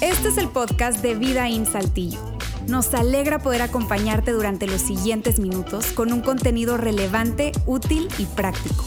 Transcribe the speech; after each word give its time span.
Este 0.00 0.28
es 0.28 0.38
el 0.38 0.48
podcast 0.48 1.02
de 1.02 1.14
Vida 1.14 1.48
en 1.48 1.66
Saltillo. 1.66 2.18
Nos 2.68 2.92
alegra 2.94 3.38
poder 3.38 3.62
acompañarte 3.62 4.32
durante 4.32 4.66
los 4.66 4.80
siguientes 4.80 5.38
minutos 5.38 5.92
con 5.92 6.12
un 6.12 6.20
contenido 6.20 6.76
relevante, 6.76 7.52
útil 7.66 8.08
y 8.18 8.24
práctico. 8.26 8.84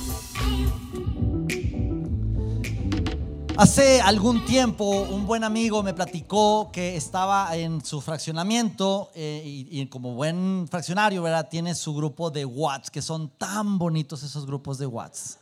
Hace 3.60 4.00
algún 4.00 4.46
tiempo 4.46 4.86
un 4.86 5.28
buen 5.28 5.44
amigo 5.44 5.84
me 5.84 5.94
platicó 5.94 6.72
que 6.72 6.96
estaba 6.96 7.54
en 7.58 7.84
su 7.84 8.00
fraccionamiento 8.00 9.12
eh, 9.14 9.42
y, 9.46 9.86
como 9.88 10.14
buen 10.14 10.66
fraccionario, 10.70 11.22
¿verdad? 11.22 11.50
Tiene 11.50 11.76
su 11.76 11.94
grupo 11.94 12.32
de 12.32 12.46
Watts, 12.46 12.90
que 12.90 13.02
son 13.02 13.30
tan 13.38 13.78
bonitos 13.78 14.24
esos 14.24 14.46
grupos 14.46 14.78
de 14.78 14.86
Watts. 14.86 15.40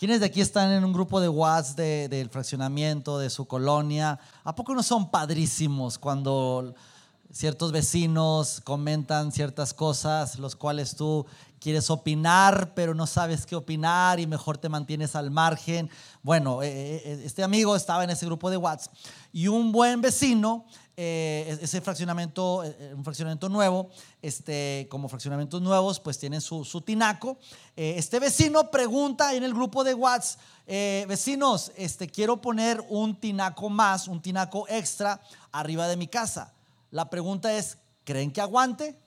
¿Quiénes 0.00 0.20
de 0.20 0.24
aquí 0.24 0.40
están 0.40 0.72
en 0.72 0.82
un 0.82 0.94
grupo 0.94 1.20
de 1.20 1.28
Watts 1.28 1.76
del 1.76 2.30
fraccionamiento, 2.30 3.18
de 3.18 3.28
su 3.28 3.44
colonia? 3.44 4.18
¿A 4.44 4.54
poco 4.54 4.74
no 4.74 4.82
son 4.82 5.10
padrísimos 5.10 5.98
cuando 5.98 6.74
ciertos 7.30 7.70
vecinos 7.70 8.62
comentan 8.64 9.30
ciertas 9.30 9.74
cosas, 9.74 10.38
los 10.38 10.56
cuales 10.56 10.96
tú 10.96 11.26
quieres 11.60 11.90
opinar, 11.90 12.72
pero 12.74 12.94
no 12.94 13.06
sabes 13.06 13.44
qué 13.44 13.54
opinar 13.54 14.18
y 14.18 14.26
mejor 14.26 14.56
te 14.56 14.70
mantienes 14.70 15.14
al 15.14 15.30
margen. 15.30 15.90
Bueno, 16.22 16.62
eh, 16.62 17.02
eh, 17.04 17.22
este 17.24 17.42
amigo 17.42 17.76
estaba 17.76 18.02
en 18.02 18.08
ese 18.08 18.24
grupo 18.24 18.48
de 18.50 18.56
WhatsApp 18.56 18.94
y 19.32 19.48
un 19.48 19.70
buen 19.70 20.00
vecino, 20.00 20.64
ese 21.00 21.80
fraccionamiento, 21.80 22.62
un 22.94 23.04
fraccionamiento 23.04 23.48
nuevo, 23.48 23.88
este, 24.20 24.86
como 24.90 25.08
fraccionamientos 25.08 25.62
nuevos, 25.62 25.98
pues 26.00 26.18
tienen 26.18 26.40
su, 26.40 26.64
su 26.64 26.80
tinaco. 26.80 27.38
este 27.74 28.18
vecino 28.18 28.70
pregunta 28.70 29.34
en 29.34 29.44
el 29.44 29.54
grupo 29.54 29.82
de 29.84 29.94
WhatsApp, 29.94 30.40
vecinos, 30.66 31.72
este, 31.76 32.06
quiero 32.08 32.40
poner 32.40 32.84
un 32.88 33.18
tinaco 33.18 33.70
más, 33.70 34.08
un 34.08 34.20
tinaco 34.20 34.66
extra 34.68 35.20
arriba 35.52 35.88
de 35.88 35.96
mi 35.96 36.06
casa. 36.06 36.52
La 36.90 37.08
pregunta 37.08 37.52
es, 37.56 37.78
¿creen 38.04 38.32
que 38.32 38.40
aguante? 38.40 38.98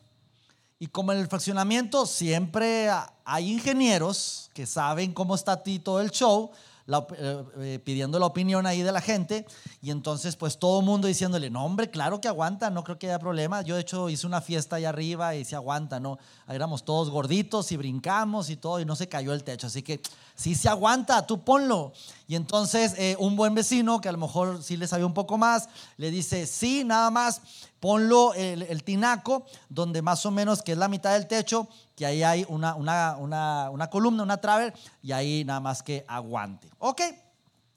Y 0.80 0.88
como 0.88 1.14
en 1.14 1.20
el 1.20 1.28
fraccionamiento 1.28 2.06
siempre 2.06 2.90
hay 3.24 3.52
ingenieros 3.52 4.50
que 4.54 4.66
saben 4.66 5.14
cómo 5.14 5.36
está 5.36 5.64
todo 5.64 6.02
el 6.02 6.12
show, 6.12 6.52
eh, 6.86 7.44
eh, 7.60 7.80
pidiendo 7.82 8.20
la 8.20 8.26
opinión 8.26 8.66
ahí 8.66 8.82
de 8.82 8.92
la 8.92 9.00
gente 9.00 9.46
y 9.82 9.90
entonces 9.90 10.36
pues 10.36 10.60
todo 10.60 10.82
el 10.82 10.86
mundo 10.86 11.08
diciéndole, 11.08 11.50
no 11.50 11.64
hombre, 11.64 11.90
claro 11.90 12.20
que 12.20 12.28
aguanta, 12.28 12.70
no 12.70 12.84
creo 12.84 13.00
que 13.00 13.08
haya 13.08 13.20
problema. 13.20 13.62
Yo 13.62 13.76
de 13.76 13.82
hecho 13.82 14.10
hice 14.10 14.28
una 14.28 14.42
fiesta 14.42 14.76
ahí 14.76 14.84
arriba 14.84 15.34
y 15.36 15.46
se 15.46 15.56
aguanta, 15.56 16.02
¿no? 16.02 16.18
Éramos 16.50 16.84
todos 16.84 17.10
gorditos 17.10 17.72
y 17.72 17.78
brincamos 17.78 18.50
y 18.50 18.58
todo 18.58 18.82
y 18.82 18.86
no 18.86 18.98
se 18.98 19.08
cayó 19.08 19.34
el 19.34 19.46
techo, 19.46 19.68
así 19.68 19.82
que 19.82 20.02
sí 20.36 20.56
se 20.56 20.68
aguanta, 20.68 21.26
tú 21.26 21.40
ponlo. 21.40 21.94
Y 22.28 22.36
entonces 22.36 22.96
eh, 22.98 23.16
un 23.18 23.38
buen 23.38 23.56
vecino 23.56 24.02
que 24.02 24.10
a 24.10 24.12
lo 24.12 24.18
mejor 24.18 24.62
sí 24.62 24.76
le 24.76 24.88
sabía 24.88 25.06
un 25.06 25.14
poco 25.14 25.38
más, 25.38 25.70
le 25.96 26.12
dice, 26.12 26.46
sí, 26.46 26.84
nada 26.84 27.12
más, 27.12 27.42
ponlo 27.80 28.34
el, 28.34 28.84
tinaco 28.84 29.46
donde 29.68 30.02
más 30.02 30.26
o 30.26 30.32
menos 30.32 30.62
que 30.62 30.72
es 30.72 30.78
la 30.78 30.88
mitad 30.88 31.14
del 31.14 31.28
techo, 31.28 31.68
que 31.96 32.06
ahí 32.06 32.24
hay 32.24 32.46
una, 32.50 32.76
una, 32.76 33.18
una, 33.18 33.70
una 33.70 33.90
columna, 33.90 34.24
una 34.24 34.38
traver, 34.38 34.74
y 35.02 35.12
ahí 35.12 35.44
nada 35.46 35.60
más 35.60 35.84
que 35.84 36.06
aguante. 36.08 36.70
Ok, 36.80 37.02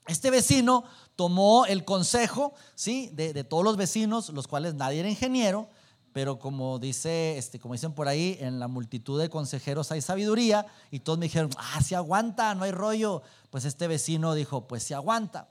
este 0.07 0.31
vecino 0.31 0.83
tomó 1.15 1.65
el 1.65 1.85
consejo, 1.85 2.53
¿sí? 2.75 3.09
De, 3.13 3.33
de, 3.33 3.43
todos 3.43 3.63
los 3.63 3.77
vecinos, 3.77 4.29
los 4.29 4.47
cuales 4.47 4.73
nadie 4.73 4.99
era 4.99 5.09
ingeniero, 5.09 5.69
pero 6.17 6.39
como 6.39 6.79
dice, 6.79 7.37
este, 7.37 7.59
como 7.59 7.75
dicen 7.75 7.93
por 7.93 8.07
ahí, 8.07 8.37
en 8.39 8.59
la 8.59 8.67
multitud 8.67 9.21
de 9.21 9.29
consejeros 9.29 9.91
hay 9.91 10.01
sabiduría, 10.01 10.65
y 10.89 11.01
todos 11.01 11.19
me 11.19 11.27
dijeron, 11.27 11.51
ah, 11.57 11.79
si 11.83 11.93
aguanta, 11.93 12.55
no 12.55 12.63
hay 12.63 12.71
rollo. 12.71 13.21
Pues 13.51 13.65
este 13.65 13.87
vecino 13.87 14.33
dijo, 14.33 14.67
pues 14.67 14.81
si 14.81 14.95
aguanta. 14.95 15.47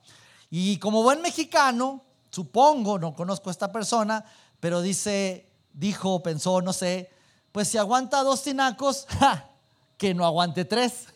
Y 0.51 0.79
como 0.79 1.05
buen 1.05 1.23
mexicano, 1.23 2.03
supongo, 2.31 2.99
no 2.99 3.15
conozco 3.15 3.49
a 3.49 3.53
esta 3.53 3.71
persona, 3.71 4.25
pero 4.59 4.83
dice, 4.83 5.49
dijo, 5.73 6.23
pensó, 6.23 6.61
no 6.61 6.73
sé, 6.73 7.11
pues 7.57 7.69
si 7.69 7.79
aguanta 7.79 8.23
dos 8.23 8.43
tinacos, 8.43 9.07
que 9.97 10.13
no 10.13 10.27
aguante 10.27 10.67
tres. 10.67 11.07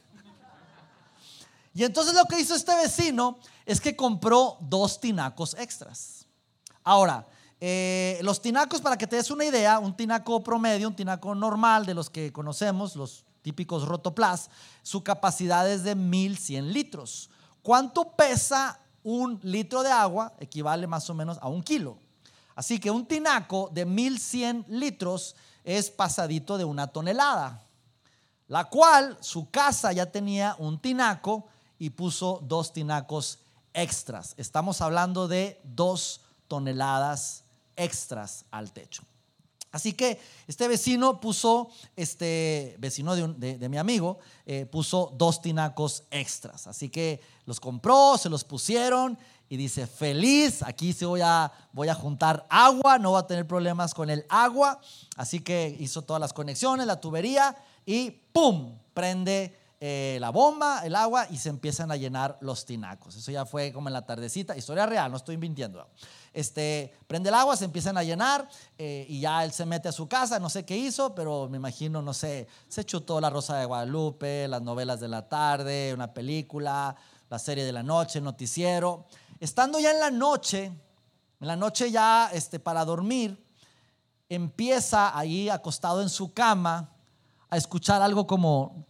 Y 1.75 1.85
entonces 1.85 2.15
lo 2.15 2.25
que 2.25 2.41
hizo 2.41 2.55
este 2.55 2.75
vecino 2.77 3.39
es 3.67 3.79
que 3.79 3.95
compró 3.95 4.57
dos 4.59 4.99
tinacos 5.03 5.53
extras. 5.59 6.25
Ahora, 6.83 7.29
eh, 7.61 8.19
los 8.23 8.41
tinacos, 8.41 8.81
para 8.81 8.97
que 8.97 9.07
te 9.07 9.17
des 9.17 9.31
una 9.31 9.45
idea, 9.45 9.79
un 9.81 9.95
tinaco 9.95 10.43
promedio, 10.43 10.89
un 10.89 10.97
tinaco 10.97 11.35
normal 11.35 11.85
de 11.85 11.93
los 11.93 12.09
que 12.09 12.33
conocemos, 12.33 12.97
los 12.97 13.27
típicos 13.43 13.87
Rotoplas, 13.87 14.49
su 14.83 15.05
capacidad 15.05 15.71
es 15.71 15.85
de 15.85 15.95
1100 15.95 16.73
litros. 16.73 17.29
¿Cuánto 17.61 18.13
pesa 18.13 18.81
un 19.03 19.39
litro 19.43 19.83
de 19.83 19.91
agua? 19.91 20.33
Equivale 20.39 20.87
más 20.87 21.11
o 21.11 21.13
menos 21.13 21.37
a 21.43 21.49
un 21.49 21.63
kilo. 21.63 21.99
Así 22.61 22.79
que 22.79 22.91
un 22.91 23.07
tinaco 23.07 23.71
de 23.73 23.87
1100 23.87 24.67
litros 24.69 25.35
es 25.65 25.91
pasadito 25.91 26.59
de 26.59 26.67
una 26.67 26.89
tonelada, 26.89 27.65
la 28.49 28.67
cual 28.67 29.17
su 29.23 29.51
casa 29.51 29.95
ya 29.95 30.13
tenía 30.13 30.57
un 30.59 30.79
tinaco 30.79 31.47
y 31.79 31.89
puso 31.89 32.39
dos 32.43 32.75
tinacos 32.75 33.39
extras. 33.73 34.35
Estamos 34.37 34.83
hablando 34.83 35.27
de 35.27 35.59
dos 35.65 36.21
toneladas 36.49 37.45
extras 37.77 38.45
al 38.51 38.73
techo. 38.73 39.05
Así 39.73 39.95
que 39.95 40.21
este 40.47 40.69
vecino 40.69 41.19
puso, 41.19 41.71
este 41.97 42.77
vecino 42.79 43.17
de, 43.17 43.69
mi 43.71 43.79
amigo, 43.79 44.19
eh, 44.45 44.67
puso 44.67 45.15
dos 45.17 45.41
tinacos 45.41 46.03
extras. 46.11 46.67
Así 46.67 46.91
que 46.91 47.23
los 47.47 47.59
compró, 47.59 48.19
se 48.19 48.29
los 48.29 48.45
pusieron 48.45 49.17
y 49.51 49.57
dice, 49.57 49.89
feliz, 49.89 50.63
aquí 50.63 50.93
sí 50.93 51.05
voy 51.05 51.23
a, 51.23 51.51
voy 51.73 51.89
a 51.89 51.95
juntar 51.95 52.47
agua, 52.49 52.99
no 52.99 53.13
va 53.13 53.19
a 53.19 53.27
tener 53.27 53.49
problemas 53.49 53.93
con 53.95 54.09
el 54.09 54.25
agua. 54.29 54.81
Así 55.17 55.41
que 55.41 55.77
hizo 55.81 56.03
todas 56.03 56.21
las 56.21 56.33
conexiones, 56.33 56.87
la 56.87 57.01
tubería 57.01 57.57
y 57.85 58.13
¡pum! 58.33 58.79
Prende 58.95 59.59
eh, 59.81 60.19
la 60.21 60.31
bomba, 60.31 60.83
el 60.85 60.95
agua 60.95 61.27
y 61.29 61.37
se 61.37 61.49
empiezan 61.49 61.91
a 61.91 61.97
llenar 61.97 62.39
los 62.41 62.65
tinacos. 62.65 63.17
Eso 63.17 63.33
ya 63.33 63.45
fue 63.45 63.73
como 63.73 63.89
en 63.89 63.95
la 63.95 64.07
tardecita, 64.07 64.57
historia 64.57 64.87
real, 64.87 65.11
no 65.11 65.17
estoy 65.17 65.37
mintiendo. 65.37 65.85
Este, 66.33 66.95
prende 67.09 67.31
el 67.31 67.35
agua, 67.35 67.57
se 67.57 67.65
empiezan 67.65 67.99
a 67.99 68.05
llenar 68.05 68.49
eh, 68.79 69.05
y 69.09 69.19
ya 69.19 69.43
él 69.43 69.51
se 69.51 69.67
mete 69.67 69.89
a 69.89 69.93
su 69.93 70.07
casa, 70.07 70.39
no 70.39 70.49
sé 70.49 70.65
qué 70.65 70.77
hizo, 70.77 71.13
pero 71.13 71.49
me 71.49 71.57
imagino, 71.57 72.03
no 72.03 72.15
sé, 72.15 72.47
se 72.69 72.85
chutó 72.85 73.21
La 73.21 73.31
Rosa 73.31 73.57
de 73.57 73.65
Guadalupe, 73.65 74.47
las 74.47 74.63
novelas 74.63 75.01
de 75.01 75.09
la 75.09 75.29
tarde, 75.29 75.93
una 75.93 76.15
película, 76.15 76.95
la 77.29 77.39
serie 77.41 77.65
de 77.65 77.73
la 77.73 77.83
noche, 77.83 78.21
noticiero. 78.21 79.07
Estando 79.41 79.81
ya 79.81 79.91
en 79.91 80.01
la 80.01 80.11
noche, 80.11 80.65
en 80.65 81.47
la 81.47 81.57
noche 81.57 81.91
ya 81.91 82.29
este, 82.31 82.59
para 82.59 82.85
dormir, 82.85 83.43
empieza 84.29 85.17
ahí 85.19 85.49
acostado 85.49 86.03
en 86.03 86.11
su 86.11 86.35
cama 86.35 86.91
a 87.49 87.57
escuchar 87.57 88.03
algo 88.03 88.27
como... 88.27 88.87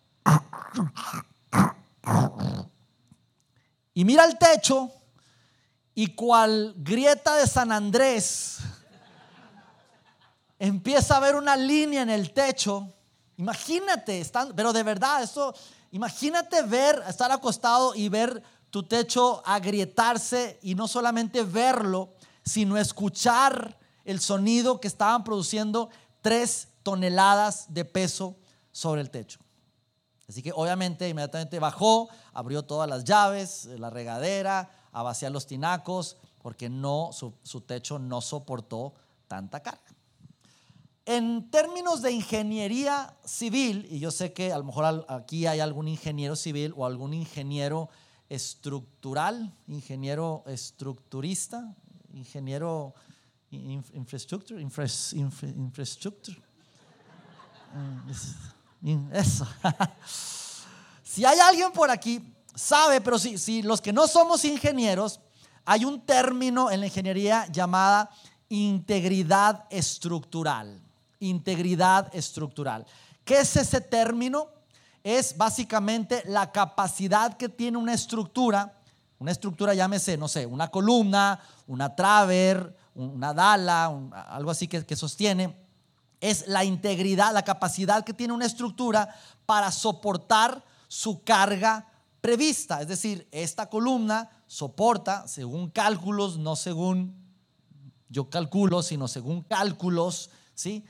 Y 3.94 4.04
mira 4.04 4.24
el 4.24 4.36
techo 4.38 4.90
y 5.94 6.08
cual 6.14 6.74
grieta 6.78 7.36
de 7.36 7.46
San 7.46 7.70
Andrés, 7.70 8.58
empieza 10.58 11.16
a 11.16 11.20
ver 11.20 11.36
una 11.36 11.56
línea 11.56 12.02
en 12.02 12.10
el 12.10 12.32
techo. 12.32 12.92
Imagínate, 13.36 14.28
pero 14.56 14.72
de 14.72 14.82
verdad, 14.82 15.22
esto, 15.22 15.54
imagínate 15.92 16.62
ver, 16.62 17.04
estar 17.06 17.30
acostado 17.30 17.94
y 17.94 18.08
ver 18.08 18.42
tu 18.70 18.84
techo 18.84 19.42
agrietarse 19.44 20.58
y 20.62 20.74
no 20.74 20.88
solamente 20.88 21.42
verlo, 21.42 22.10
sino 22.44 22.76
escuchar 22.76 23.78
el 24.04 24.20
sonido 24.20 24.80
que 24.80 24.88
estaban 24.88 25.24
produciendo 25.24 25.90
tres 26.22 26.68
toneladas 26.82 27.72
de 27.72 27.84
peso 27.84 28.36
sobre 28.72 29.00
el 29.00 29.10
techo. 29.10 29.40
Así 30.28 30.42
que 30.42 30.52
obviamente 30.52 31.08
inmediatamente 31.08 31.58
bajó, 31.58 32.08
abrió 32.32 32.62
todas 32.62 32.88
las 32.88 33.04
llaves, 33.04 33.64
la 33.64 33.90
regadera, 33.90 34.70
a 34.92 35.02
vaciar 35.02 35.32
los 35.32 35.46
tinacos, 35.46 36.16
porque 36.40 36.68
no, 36.68 37.10
su, 37.12 37.34
su 37.42 37.60
techo 37.62 37.98
no 37.98 38.20
soportó 38.20 38.94
tanta 39.26 39.60
carga. 39.60 39.82
En 41.04 41.50
términos 41.50 42.02
de 42.02 42.12
ingeniería 42.12 43.16
civil, 43.24 43.88
y 43.90 43.98
yo 43.98 44.12
sé 44.12 44.32
que 44.32 44.52
a 44.52 44.58
lo 44.58 44.64
mejor 44.64 45.04
aquí 45.08 45.46
hay 45.46 45.58
algún 45.58 45.88
ingeniero 45.88 46.36
civil 46.36 46.72
o 46.76 46.86
algún 46.86 47.12
ingeniero 47.12 47.88
estructural, 48.30 49.52
ingeniero 49.66 50.44
estructurista, 50.46 51.74
ingeniero 52.14 52.94
infraestructura, 53.50 54.60
infraestructura. 54.60 56.38
Mm, 58.82 59.12
eso. 59.12 59.46
si 61.02 61.24
hay 61.24 61.38
alguien 61.40 61.72
por 61.72 61.90
aquí, 61.90 62.22
sabe, 62.54 63.00
pero 63.00 63.18
si, 63.18 63.36
si 63.36 63.62
los 63.62 63.80
que 63.80 63.92
no 63.92 64.06
somos 64.06 64.44
ingenieros, 64.44 65.20
hay 65.64 65.84
un 65.84 66.00
término 66.00 66.70
en 66.70 66.80
la 66.80 66.86
ingeniería 66.86 67.46
llamada 67.50 68.10
integridad 68.48 69.66
estructural. 69.70 70.80
Integridad 71.18 72.14
estructural. 72.14 72.86
¿Qué 73.24 73.40
es 73.40 73.56
ese 73.56 73.80
término? 73.80 74.48
Es 75.02 75.36
básicamente 75.36 76.22
la 76.26 76.52
capacidad 76.52 77.36
que 77.36 77.48
tiene 77.48 77.78
una 77.78 77.94
estructura, 77.94 78.78
una 79.18 79.32
estructura 79.32 79.74
llámese, 79.74 80.16
no 80.16 80.28
sé, 80.28 80.46
una 80.46 80.68
columna, 80.68 81.40
una 81.66 81.94
traver, 81.94 82.76
una 82.94 83.32
dala, 83.32 83.86
algo 84.28 84.50
así 84.50 84.68
que, 84.68 84.84
que 84.84 84.96
sostiene, 84.96 85.56
es 86.20 86.46
la 86.46 86.64
integridad, 86.64 87.32
la 87.32 87.42
capacidad 87.42 88.04
que 88.04 88.14
tiene 88.14 88.32
una 88.32 88.46
estructura 88.46 89.14
para 89.46 89.70
soportar 89.72 90.62
su 90.88 91.22
carga 91.22 91.86
prevista. 92.20 92.82
Es 92.82 92.88
decir, 92.88 93.26
esta 93.30 93.68
columna 93.68 94.28
soporta, 94.46 95.26
según 95.28 95.70
cálculos, 95.70 96.38
no 96.38 96.56
según 96.56 97.14
yo 98.08 98.28
calculo, 98.28 98.82
sino 98.82 99.08
según 99.08 99.42
cálculos, 99.42 100.30
¿sí? 100.54 100.84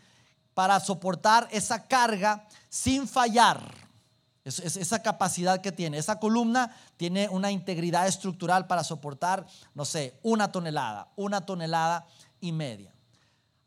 Para 0.54 0.80
soportar 0.80 1.48
esa 1.52 1.86
carga 1.86 2.48
sin 2.68 3.06
fallar. 3.06 3.89
Es, 4.44 4.58
esa 4.58 5.02
capacidad 5.02 5.60
que 5.60 5.72
tiene. 5.72 5.98
Esa 5.98 6.18
columna 6.18 6.74
tiene 6.96 7.28
una 7.28 7.50
integridad 7.50 8.06
estructural 8.06 8.66
para 8.66 8.84
soportar, 8.84 9.46
no 9.74 9.84
sé, 9.84 10.18
una 10.22 10.50
tonelada, 10.50 11.08
una 11.16 11.44
tonelada 11.44 12.06
y 12.40 12.52
media. 12.52 12.94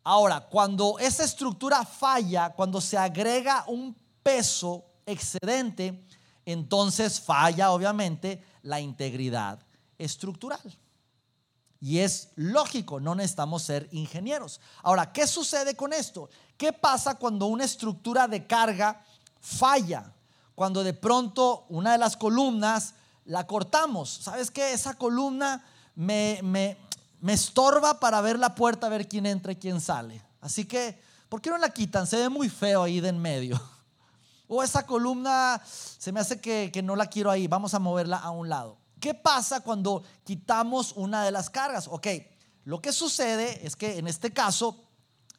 Ahora, 0.04 0.42
cuando 0.42 0.98
esa 1.00 1.24
estructura 1.24 1.86
falla, 1.86 2.50
cuando 2.50 2.81
se 2.81 2.98
agrega 2.98 3.64
un 3.68 3.96
peso 4.22 4.84
excedente, 5.06 6.06
entonces 6.46 7.22
falla 7.22 7.72
obviamente 7.72 8.44
la 8.64 8.80
integridad 8.80 9.60
estructural. 9.98 10.78
Y 11.80 12.00
es 12.00 12.30
lógico, 12.36 13.00
no 13.00 13.14
necesitamos 13.14 13.64
ser 13.64 13.90
ingenieros. 13.92 14.62
Ahora, 14.81 15.12
¿qué 15.12 15.28
sucede 15.28 15.75
con 15.75 15.92
esto? 15.92 16.30
¿Qué 16.58 16.72
pasa 16.72 17.16
cuando 17.16 17.46
una 17.48 17.66
estructura 17.66 18.28
de 18.28 18.48
carga 18.48 19.04
falla? 19.40 20.14
Cuando 20.56 20.84
de 20.84 20.94
pronto 20.94 21.66
una 21.70 21.94
de 21.94 21.98
las 21.98 22.18
columnas 22.18 22.94
la 23.26 23.48
cortamos. 23.48 24.10
¿Sabes 24.10 24.52
qué? 24.52 24.74
Esa 24.74 24.96
columna 24.96 25.64
me, 25.96 26.40
me, 26.44 26.78
me 27.22 27.34
estorba 27.34 28.00
para 28.00 28.22
ver 28.22 28.38
la 28.40 28.56
puerta, 28.56 28.90
ver 28.90 29.08
quién 29.08 29.26
entra 29.26 29.54
y 29.54 29.56
quién 29.56 29.80
sale. 29.82 30.22
Así 30.42 30.66
que, 30.66 31.02
¿por 31.30 31.42
qué 31.42 31.50
no 31.50 31.58
la 31.58 31.70
quitan? 31.70 32.06
Se 32.06 32.18
ve 32.18 32.30
muy 32.30 32.50
feo 32.50 32.84
ahí 32.84 33.00
de 33.00 33.10
en 33.10 33.20
medio. 33.20 33.62
O 34.56 34.62
esa 34.62 34.86
columna 34.86 35.60
se 35.66 36.12
me 36.12 36.20
hace 36.20 36.40
que, 36.40 36.70
que 36.72 36.84
no 36.84 36.96
la 36.96 37.08
quiero 37.08 37.32
ahí, 37.32 37.48
vamos 37.48 37.74
a 37.74 37.80
moverla 37.80 38.18
a 38.18 38.30
un 38.30 38.50
lado. 38.50 38.78
¿Qué 39.00 39.14
pasa 39.14 39.62
cuando 39.62 40.04
quitamos 40.24 40.92
una 40.96 41.24
de 41.24 41.32
las 41.32 41.50
cargas? 41.50 41.88
Ok, 41.90 42.08
lo 42.66 42.82
que 42.82 42.94
sucede 42.94 43.66
es 43.66 43.76
que 43.76 43.98
en 43.98 44.08
este 44.08 44.32
caso 44.32 44.84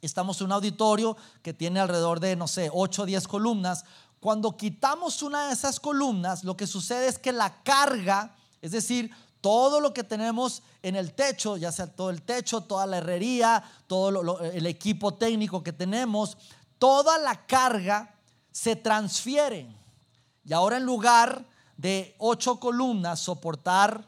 estamos 0.02 0.40
en 0.40 0.46
un 0.46 0.52
auditorio 0.52 1.16
que 1.42 1.54
tiene 1.54 1.80
alrededor 1.80 2.20
de, 2.20 2.36
no 2.36 2.46
sé, 2.48 2.70
8 2.72 3.02
o 3.02 3.06
10 3.06 3.28
columnas. 3.28 3.84
Cuando 4.24 4.56
quitamos 4.56 5.20
una 5.20 5.48
de 5.48 5.52
esas 5.52 5.78
columnas, 5.78 6.44
lo 6.44 6.56
que 6.56 6.66
sucede 6.66 7.08
es 7.08 7.18
que 7.18 7.30
la 7.30 7.62
carga, 7.62 8.34
es 8.62 8.70
decir, 8.70 9.10
todo 9.42 9.80
lo 9.80 9.92
que 9.92 10.02
tenemos 10.02 10.62
en 10.80 10.96
el 10.96 11.12
techo, 11.12 11.58
ya 11.58 11.70
sea 11.70 11.88
todo 11.88 12.08
el 12.08 12.22
techo, 12.22 12.62
toda 12.62 12.86
la 12.86 12.96
herrería, 12.96 13.62
todo 13.86 14.40
el 14.40 14.66
equipo 14.66 15.12
técnico 15.12 15.62
que 15.62 15.74
tenemos, 15.74 16.38
toda 16.78 17.18
la 17.18 17.44
carga 17.44 18.14
se 18.50 18.76
transfiere. 18.76 19.68
Y 20.42 20.54
ahora 20.54 20.78
en 20.78 20.84
lugar 20.84 21.44
de 21.76 22.16
ocho 22.18 22.58
columnas 22.58 23.20
soportar 23.20 24.06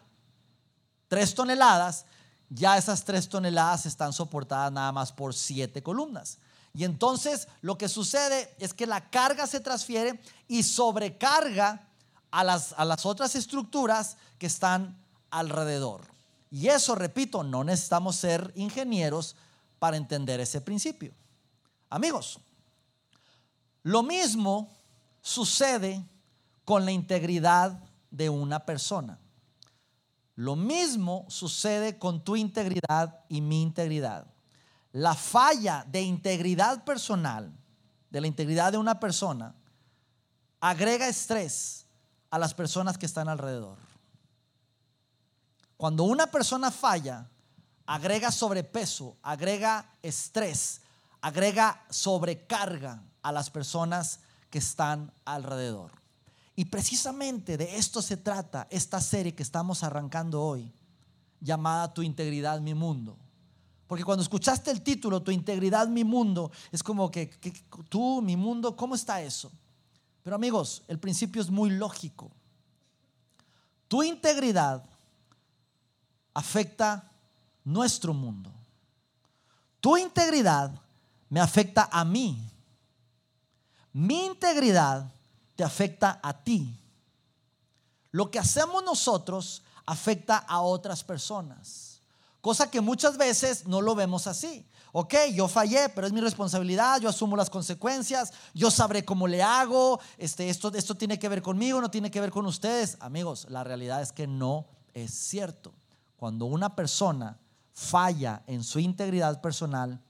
tres 1.09 1.35
toneladas, 1.35 2.07
ya 2.49 2.79
esas 2.79 3.05
tres 3.05 3.29
toneladas 3.29 3.85
están 3.85 4.15
soportadas 4.15 4.73
nada 4.73 4.93
más 4.93 5.13
por 5.13 5.35
siete 5.35 5.83
columnas. 5.83 6.39
Y 6.77 6.85
entonces 6.85 7.49
lo 7.63 7.79
que 7.79 7.89
sucede 7.89 8.55
es 8.59 8.75
que 8.75 8.87
la 8.87 9.09
carga 9.09 9.47
se 9.47 9.61
transfiere 9.61 10.21
y 10.47 10.63
sobrecarga 10.63 11.89
a 12.31 12.45
las, 12.45 12.75
a 12.77 12.85
las 12.85 13.07
otras 13.07 13.35
estructuras 13.35 14.19
que 14.39 14.47
están 14.47 15.03
alrededor. 15.31 16.03
Y 16.51 16.69
eso, 16.69 16.95
repito, 16.95 17.43
no 17.43 17.65
necesitamos 17.65 18.17
ser 18.17 18.53
ingenieros 18.57 19.37
para 19.79 19.97
entender 19.97 20.39
ese 20.39 20.61
principio. 20.61 21.15
Amigos, 21.89 22.41
lo 23.83 24.03
mismo 24.03 24.69
sucede 25.23 26.05
con 26.67 26.85
la 26.85 26.93
integridad 26.93 27.81
de 28.11 28.29
una 28.29 28.67
persona. 28.67 29.19
Lo 30.35 30.57
mismo 30.57 31.25
sucede 31.29 31.99
con 31.99 32.23
tu 32.23 32.37
integridad 32.37 33.25
y 33.31 33.41
mi 33.41 33.63
integridad. 33.63 34.27
La 34.97 35.15
falla 35.15 35.85
de 35.87 36.01
integridad 36.01 36.83
personal, 36.83 37.53
de 38.09 38.19
la 38.19 38.27
integridad 38.27 38.73
de 38.73 38.79
una 38.79 38.99
persona, 38.99 39.55
agrega 40.59 41.07
estrés 41.07 41.85
a 42.31 42.39
las 42.39 42.55
personas 42.55 42.97
que 42.97 43.05
están 43.05 43.29
alrededor. 43.29 43.77
Cuando 45.77 46.05
una 46.05 46.29
persona 46.29 46.71
falla, 46.71 47.29
agrega 47.85 48.33
sobrepeso, 48.33 49.19
agrega 49.23 49.87
estrés, 50.01 50.81
agrega 51.21 51.85
sobrecarga 51.91 53.03
a 53.21 53.33
las 53.33 53.51
personas 53.51 54.21
que 54.49 54.61
están 54.61 55.13
alrededor. 55.27 55.93
Y 56.55 56.65
precisamente 56.65 57.59
de 57.59 57.77
esto 57.77 58.01
se 58.01 58.17
trata 58.17 58.67
esta 58.71 59.03
serie 59.03 59.35
que 59.35 59.43
estamos 59.43 59.83
arrancando 59.83 60.43
hoy, 60.43 60.73
llamada 61.43 61.93
Tu 61.93 62.01
integridad, 62.01 62.61
mi 62.61 62.73
mundo. 62.73 63.19
Porque 63.87 64.05
cuando 64.05 64.23
escuchaste 64.23 64.71
el 64.71 64.83
título, 64.83 65.23
Tu 65.23 65.31
integridad, 65.31 65.87
mi 65.89 66.05
mundo, 66.05 66.51
es 66.73 66.83
como 66.83 67.11
que, 67.11 67.27
tú, 67.89 68.21
mi 68.21 68.37
mundo, 68.37 68.77
¿cómo 68.77 68.95
está 68.95 69.23
eso? 69.23 69.51
Pero 70.23 70.35
amigos, 70.37 70.83
el 70.89 70.99
principio 70.99 71.41
es 71.41 71.51
muy 71.51 71.71
lógico. 71.71 72.31
Tu 73.87 74.03
integridad 74.03 74.85
afecta 76.35 77.13
nuestro 77.65 78.13
mundo. 78.13 78.53
Tu 79.81 79.97
integridad 79.97 80.73
me 81.29 81.41
afecta 81.41 81.89
a 81.93 82.05
mí. 82.05 82.51
Mi 83.93 84.27
integridad 84.27 85.09
te 85.55 85.63
afecta 85.63 86.19
a 86.23 86.33
ti. 86.33 86.77
Lo 88.11 88.31
que 88.31 88.39
hacemos 88.39 88.83
nosotros 88.83 89.63
afecta 89.87 90.39
a 90.39 90.61
otras 90.61 91.05
personas. 91.05 91.96
Cosa 92.47 92.71
que 92.71 92.81
muchas 92.81 93.17
veces 93.17 93.67
no 93.67 93.81
lo 93.81 93.97
vemos 93.97 94.29
así. 94.29 94.65
Ok, 94.93 95.15
yo 95.35 95.49
fallé, 95.49 95.89
pero 95.89 96.07
es 96.07 96.13
mi 96.13 96.21
responsabilidad, 96.21 97.01
yo 97.01 97.09
asumo 97.09 97.37
las 97.37 97.51
consecuencias, 97.51 98.33
yo 98.55 98.71
sabré 98.71 99.05
cómo 99.05 99.27
le 99.27 99.43
hago, 99.43 99.99
este, 100.17 100.49
esto, 100.49 100.73
esto 100.73 100.95
tiene 100.95 101.19
que 101.19 101.29
ver 101.29 101.43
conmigo, 101.43 101.81
no 101.81 101.91
tiene 101.91 102.09
que 102.09 102.21
ver 102.21 102.31
con 102.31 102.47
ustedes. 102.47 102.99
Amigos, 103.01 103.49
la 103.51 103.65
realidad 103.65 104.01
es 104.01 104.13
que 104.13 104.29
no 104.29 104.65
es 104.95 105.13
cierto. 105.13 105.75
Cuando 106.17 106.45
una 106.45 106.77
persona 106.77 107.37
falla 107.73 108.45
en 108.47 108.63
su 108.63 108.79
integridad 108.79 109.41
personal, 109.41 110.01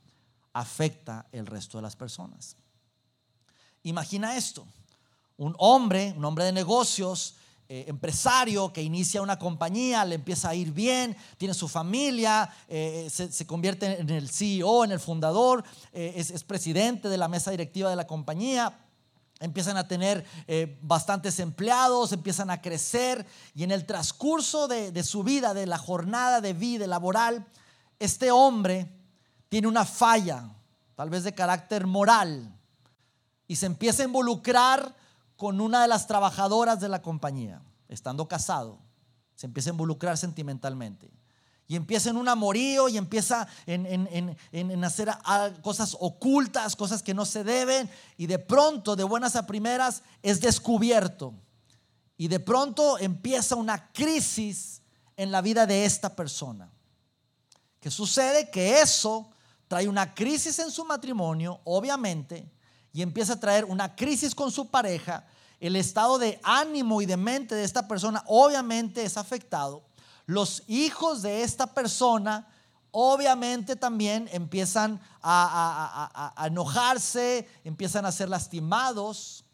afecta 0.52 1.24
el 1.32 1.46
resto 1.46 1.78
de 1.78 1.82
las 1.84 1.96
personas. 1.96 2.58
Imagina 3.82 4.36
esto 4.36 4.66
un 5.38 5.54
hombre, 5.58 6.14
un 6.16 6.24
hombre 6.26 6.44
de 6.44 6.52
negocios, 6.52 7.36
eh, 7.68 7.86
empresario 7.88 8.72
que 8.72 8.80
inicia 8.80 9.20
una 9.20 9.40
compañía, 9.40 10.04
le 10.04 10.14
empieza 10.14 10.50
a 10.50 10.54
ir 10.54 10.70
bien, 10.70 11.16
tiene 11.36 11.52
su 11.52 11.66
familia, 11.66 12.48
eh, 12.68 13.08
se, 13.10 13.44
convierte 13.44 14.00
en 14.00 14.08
el 14.08 14.30
CEO, 14.30 14.84
en 14.84 14.92
el 14.92 15.00
fundador, 15.00 15.64
eh, 15.92 16.14
es, 16.14 16.44
presidente 16.44 17.08
de 17.08 17.18
la 17.18 17.26
mesa 17.26 17.50
directiva 17.50 17.90
de 17.90 17.96
la 17.96 18.06
compañía. 18.06 18.78
Empiezan 19.40 19.76
a 19.76 19.88
tener 19.88 20.24
bastantes 20.80 21.40
empleados, 21.40 22.12
empiezan 22.12 22.50
a 22.50 22.62
crecer 22.62 23.26
y 23.54 23.64
en 23.64 23.72
el 23.72 23.84
transcurso 23.84 24.68
de, 24.68 24.92
de 24.92 25.02
su 25.02 25.24
vida, 25.24 25.52
de 25.52 25.66
la 25.66 25.76
jornada 25.76 26.40
de 26.40 26.54
vida 26.54 26.86
laboral, 26.86 27.44
este 27.98 28.30
hombre 28.30 28.88
tiene 29.48 29.66
una 29.66 29.84
falla, 29.84 30.48
tal 30.94 31.10
vez 31.10 31.24
de 31.24 31.34
carácter 31.34 31.86
moral, 31.86 32.56
y 33.48 33.56
se 33.56 33.66
empieza 33.66 34.04
a 34.04 34.06
involucrar 34.06 34.94
con 35.36 35.60
una 35.60 35.82
de 35.82 35.88
las 35.88 36.06
trabajadoras 36.06 36.80
de 36.80 36.88
la 36.88 37.02
compañía, 37.02 37.62
estando 37.88 38.26
casado, 38.26 38.78
se 39.34 39.46
empieza 39.46 39.70
a 39.70 39.74
involucrar 39.74 40.16
sentimentalmente. 40.16 41.10
Y 41.68 41.74
empieza 41.74 42.10
en 42.10 42.16
un 42.16 42.28
amorío 42.28 42.88
y 42.88 42.96
empieza 42.96 43.48
en, 43.66 44.84
hacer 44.84 45.10
cosas 45.62 45.96
ocultas, 45.98 46.76
cosas 46.76 47.02
que 47.02 47.12
no 47.12 47.24
se 47.24 47.42
deben. 47.42 47.90
Y 48.16 48.26
de 48.26 48.38
pronto, 48.38 48.94
de 48.94 49.02
buenas 49.02 49.34
a 49.34 49.46
primeras, 49.46 50.02
es 50.22 50.40
descubierto. 50.40 51.34
Y 52.16 52.28
de 52.28 52.38
pronto 52.38 52.98
empieza 52.98 53.56
una 53.56 53.92
crisis 53.92 54.80
en 55.16 55.32
la 55.32 55.40
vida 55.40 55.66
de 55.66 55.84
esta 55.84 56.14
persona. 56.14 56.70
¿Qué 57.80 57.90
sucede? 57.90 58.48
Que 58.48 58.80
eso 58.80 59.28
trae 59.66 59.88
una 59.88 60.14
crisis 60.14 60.58
en 60.60 60.70
su 60.70 60.84
matrimonio, 60.84 61.60
obviamente, 61.64 62.48
y 62.96 63.02
empieza 63.02 63.34
a 63.34 63.40
traer 63.40 63.66
una 63.66 63.94
crisis 63.94 64.34
con 64.34 64.50
su 64.50 64.70
pareja, 64.70 65.26
el 65.60 65.76
estado 65.76 66.16
de 66.18 66.40
ánimo 66.42 67.02
y 67.02 67.06
de 67.06 67.18
mente 67.18 67.54
de 67.54 67.62
esta 67.62 67.86
persona 67.86 68.24
obviamente 68.26 69.04
es 69.04 69.18
afectado. 69.18 69.84
Los 70.24 70.62
hijos 70.66 71.20
de 71.20 71.42
esta 71.42 71.74
persona 71.74 72.48
obviamente 72.92 73.76
también 73.76 74.30
empiezan 74.32 74.98
a, 75.22 76.32
enojarse, 76.46 77.46
empiezan 77.64 78.06
a 78.06 78.12
ser 78.12 78.30
lastimados. 78.30 79.44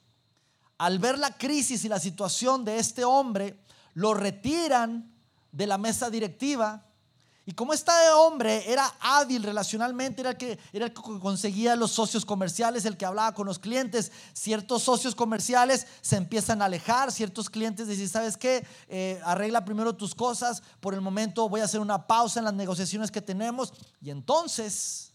al 0.78 1.00
ver 1.00 1.18
la 1.18 1.36
crisis 1.36 1.84
y 1.84 1.88
la 1.88 1.98
situación 1.98 2.64
de 2.64 2.78
este 2.78 3.04
hombre, 3.04 3.58
lo 3.94 4.14
retiran 4.14 5.12
de 5.50 5.66
la 5.66 5.78
mesa 5.78 6.10
directiva 6.10 6.86
y 7.44 7.52
como 7.52 7.72
este 7.72 7.90
hombre 8.14 8.70
era 8.70 8.86
hábil 9.00 9.42
relacionalmente, 9.42 10.20
era 10.20 10.30
el, 10.30 10.36
que, 10.36 10.60
era 10.72 10.86
el 10.86 10.92
que 10.92 11.02
conseguía 11.02 11.74
los 11.74 11.90
socios 11.90 12.24
comerciales, 12.24 12.84
el 12.84 12.96
que 12.96 13.04
hablaba 13.04 13.34
con 13.34 13.48
los 13.48 13.58
clientes, 13.58 14.12
ciertos 14.32 14.84
socios 14.84 15.16
comerciales 15.16 15.88
se 16.02 16.16
empiezan 16.16 16.62
a 16.62 16.66
alejar, 16.66 17.10
ciertos 17.10 17.50
clientes 17.50 17.88
dicen, 17.88 18.08
¿sabes 18.08 18.36
qué? 18.36 18.64
Eh, 18.86 19.20
arregla 19.24 19.64
primero 19.64 19.96
tus 19.96 20.14
cosas, 20.14 20.62
por 20.78 20.94
el 20.94 21.00
momento 21.00 21.48
voy 21.48 21.62
a 21.62 21.64
hacer 21.64 21.80
una 21.80 22.06
pausa 22.06 22.38
en 22.38 22.44
las 22.44 22.54
negociaciones 22.54 23.10
que 23.10 23.20
tenemos. 23.20 23.72
Y 24.00 24.10
entonces, 24.10 25.12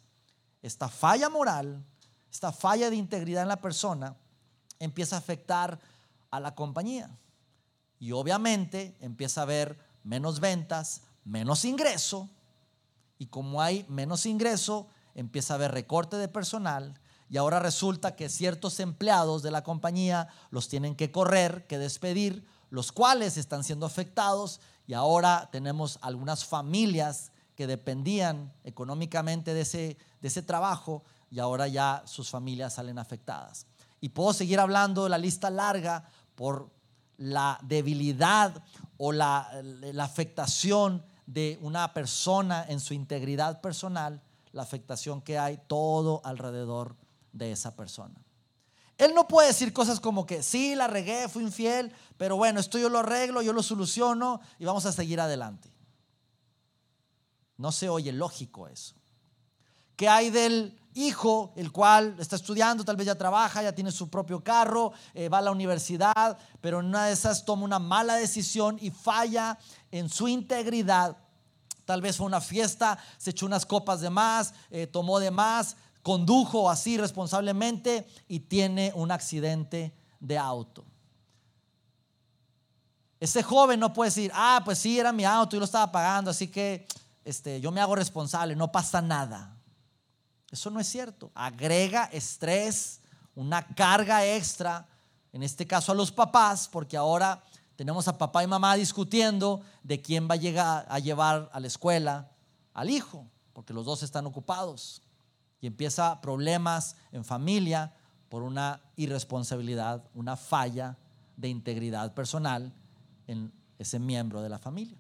esta 0.62 0.90
falla 0.90 1.30
moral, 1.30 1.82
esta 2.30 2.52
falla 2.52 2.90
de 2.90 2.98
integridad 2.98 3.44
en 3.44 3.50
la 3.50 3.62
persona, 3.62 4.18
empieza 4.80 5.16
a 5.16 5.20
afectar 5.20 5.80
a 6.30 6.42
la 6.42 6.54
compañía. 6.54 7.10
Y 8.00 8.12
obviamente 8.12 8.98
empieza 9.00 9.42
a 9.42 9.44
haber 9.44 9.80
menos 10.04 10.42
ventas, 10.42 11.02
menos 11.28 11.66
ingreso 11.66 12.30
y 13.20 13.28
como 13.28 13.62
hay 13.62 13.86
menos 13.90 14.26
ingreso, 14.26 14.88
empieza 15.14 15.54
a 15.54 15.56
haber 15.56 15.72
recorte 15.72 16.16
de 16.16 16.28
personal 16.28 17.00
y 17.30 17.38
ahora 17.38 17.60
resulta 17.60 18.16
que 18.16 18.30
ciertos 18.30 18.80
empleados 18.80 19.44
de 19.44 19.52
la 19.52 19.64
compañía 19.64 20.30
los 20.50 20.70
tienen 20.70 20.96
que 20.96 21.12
correr, 21.12 21.68
que 21.68 21.78
despedir, 21.78 22.48
los 22.70 22.92
cuales 22.92 23.38
están 23.38 23.64
siendo 23.64 23.86
afectados 23.86 24.62
y 24.86 24.94
ahora 24.94 25.50
tenemos 25.52 26.00
algunas 26.02 26.46
familias 26.46 27.32
que 27.56 27.68
dependían 27.68 28.54
económicamente 28.64 29.54
de 29.54 29.62
ese, 29.62 29.98
de 30.22 30.28
ese 30.28 30.42
trabajo 30.42 31.04
y 31.30 31.40
ahora 31.40 31.68
ya 31.68 32.04
sus 32.06 32.30
familias 32.30 32.76
salen 32.76 33.00
afectadas. 33.00 33.66
Y 34.00 34.10
puedo 34.10 34.32
seguir 34.32 34.60
hablando 34.60 35.04
de 35.04 35.10
la 35.10 35.18
lista 35.18 35.50
larga 35.50 36.06
por 36.36 36.70
la 37.18 37.60
debilidad 37.64 38.64
o 38.98 39.12
la, 39.12 39.50
la 39.64 40.04
afectación 40.04 41.04
de 41.28 41.60
una 41.62 41.94
persona 41.94 42.66
en 42.68 42.80
su 42.80 42.96
integridad 42.96 43.62
personal, 43.62 44.24
la 44.54 44.64
afectación 44.64 45.22
que 45.22 45.38
hay 45.38 45.60
todo 45.68 46.22
alrededor 46.24 46.96
de 47.34 47.52
esa 47.52 47.76
persona. 47.76 48.16
Él 48.98 49.14
no 49.14 49.28
puede 49.28 49.50
decir 49.50 49.74
cosas 49.74 50.00
como 50.00 50.26
que 50.26 50.42
sí, 50.42 50.74
la 50.74 50.88
regué, 50.88 51.30
fui 51.30 51.44
infiel, 51.44 51.94
pero 52.18 52.36
bueno, 52.36 52.60
esto 52.60 52.80
yo 52.80 52.90
lo 52.90 53.00
arreglo, 53.00 53.44
yo 53.44 53.54
lo 53.54 53.62
soluciono 53.62 54.40
y 54.58 54.66
vamos 54.66 54.88
a 54.88 54.92
seguir 54.92 55.20
adelante. 55.20 55.72
No 57.58 57.72
se 57.72 57.90
oye 57.90 58.12
lógico 58.12 58.68
eso. 58.68 58.96
¿Qué 59.96 60.08
hay 60.08 60.30
del 60.30 60.80
hijo, 60.98 61.54
el 61.56 61.72
cual 61.72 62.16
está 62.20 62.36
estudiando, 62.36 62.84
tal 62.84 62.96
vez 62.96 63.06
ya 63.06 63.16
trabaja, 63.16 63.62
ya 63.62 63.74
tiene 63.74 63.92
su 63.92 64.10
propio 64.10 64.44
carro, 64.44 64.92
eh, 65.14 65.30
va 65.30 65.38
a 65.38 65.42
la 65.42 65.52
universidad, 65.52 66.38
pero 66.60 66.80
en 66.80 66.88
una 66.88 67.06
de 67.06 67.14
esas 67.14 67.46
toma 67.46 67.64
una 67.64 67.80
mala 67.80 68.16
decisión 68.16 68.78
y 68.82 68.90
falla 68.90 69.58
en 69.92 70.10
su 70.10 70.28
integridad. 70.28 71.16
Tal 71.86 72.02
vez 72.02 72.18
fue 72.18 72.26
una 72.26 72.42
fiesta, 72.42 72.98
se 73.18 73.30
echó 73.30 73.46
unas 73.46 73.66
copas 73.66 74.02
de 74.02 74.10
más, 74.10 74.54
eh, 74.72 74.88
tomó 74.88 75.20
de 75.20 75.32
más, 75.32 75.78
condujo 76.02 76.70
así 76.70 76.98
responsablemente 76.98 78.08
y 78.28 78.42
tiene 78.42 78.92
un 78.96 79.12
accidente 79.12 79.94
de 80.20 80.38
auto. 80.38 80.84
Ese 83.20 83.44
joven 83.44 83.80
no 83.80 83.94
puede 83.94 84.10
decir, 84.10 84.32
ah, 84.34 84.62
pues 84.66 84.80
sí, 84.80 85.00
era 85.00 85.12
mi 85.12 85.26
auto, 85.26 85.56
y 85.56 85.60
lo 85.60 85.66
estaba 85.66 85.92
pagando, 85.92 86.32
así 86.32 86.48
que 86.48 86.88
este, 87.24 87.60
yo 87.62 87.72
me 87.72 87.82
hago 87.82 87.96
responsable, 87.96 88.56
no 88.56 88.72
pasa 88.72 89.02
nada. 89.02 89.57
Eso 90.52 90.70
no 90.70 90.80
es 90.80 90.88
cierto. 90.88 91.32
Agrega 91.36 92.06
estrés, 92.06 93.02
una 93.36 93.66
carga 93.68 94.26
extra, 94.26 94.88
en 95.34 95.44
este 95.44 95.68
caso 95.68 95.92
a 95.92 95.96
los 95.96 96.12
papás, 96.12 96.68
porque 96.68 96.98
ahora 96.98 97.44
tenemos 97.76 98.08
a 98.08 98.18
papá 98.18 98.44
y 98.44 98.48
mamá 98.48 98.76
discutiendo 98.76 99.62
de 99.84 100.02
quién 100.02 100.28
va 100.28 100.34
a 100.34 100.38
llegar 100.38 100.86
a 100.90 101.00
llevar 101.00 101.50
a 101.54 101.60
la 101.60 101.68
escuela 101.68 102.32
al 102.74 102.90
hijo, 102.90 103.28
porque 103.54 103.74
los 103.74 103.86
dos 103.86 104.04
están 104.04 104.26
ocupados. 104.26 105.02
Y 105.60 105.68
empieza 105.68 106.22
problemas 106.22 106.96
en 107.12 107.26
familia 107.26 107.94
por 108.30 108.44
una 108.44 108.82
irresponsabilidad, 108.96 110.04
una 110.14 110.36
falla 110.36 110.98
de 111.36 111.50
integridad 111.50 112.14
personal 112.14 112.74
en 113.28 113.52
ese 113.78 114.00
miembro 114.00 114.42
de 114.42 114.50
la 114.50 114.58
familia. 114.58 114.98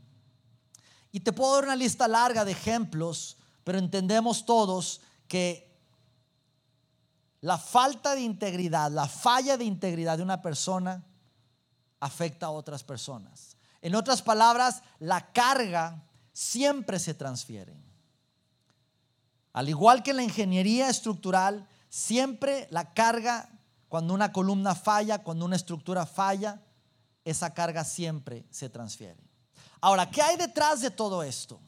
Y 1.12 1.22
te 1.22 1.34
puedo 1.34 1.56
dar 1.56 1.66
una 1.66 1.76
lista 1.76 2.08
larga 2.08 2.46
de 2.46 2.52
ejemplos, 2.52 3.38
pero 3.64 3.80
entendemos 3.80 4.46
todos 4.46 5.02
que 5.28 5.68
la 7.42 7.58
falta 7.58 8.16
de 8.16 8.22
integridad, 8.22 8.92
la 8.92 9.08
falla 9.08 9.58
de 9.58 9.66
integridad 9.66 10.18
de 10.18 10.24
una 10.24 10.42
persona 10.42 11.04
afecta 12.00 12.48
a 12.48 12.52
otras 12.52 12.84
personas. 12.84 13.58
En 13.82 13.96
otras 13.96 14.22
palabras, 14.22 14.82
la 15.00 15.32
carga 15.32 16.04
siempre 16.34 17.00
se 17.00 17.14
transfiere. 17.14 17.76
Al 19.54 19.70
igual 19.70 20.04
que 20.04 20.14
la 20.14 20.24
ingeniería 20.24 20.90
estructural, 20.90 21.68
siempre 21.90 22.68
la 22.70 22.94
carga, 22.94 23.50
cuando 23.88 24.14
una 24.14 24.32
columna 24.32 24.76
falla, 24.76 25.24
cuando 25.24 25.46
una 25.46 25.56
estructura 25.56 26.06
falla, 26.06 26.62
esa 27.24 27.54
carga 27.54 27.84
siempre 27.84 28.46
se 28.50 28.70
transfiere. 28.70 29.18
Ahora, 29.82 30.10
¿qué 30.10 30.22
hay 30.22 30.38
detrás 30.38 30.82
de 30.82 30.92
todo 30.92 31.24
esto? 31.24 31.60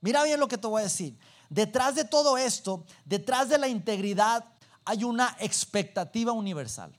Mira 0.00 0.22
bien 0.24 0.40
lo 0.40 0.48
que 0.48 0.58
te 0.58 0.66
voy 0.66 0.80
a 0.80 0.84
decir. 0.84 1.18
Detrás 1.48 1.94
de 1.94 2.04
todo 2.04 2.36
esto, 2.36 2.84
detrás 3.04 3.48
de 3.48 3.58
la 3.58 3.68
integridad, 3.68 4.44
hay 4.84 5.04
una 5.04 5.36
expectativa 5.40 6.32
universal. 6.32 6.96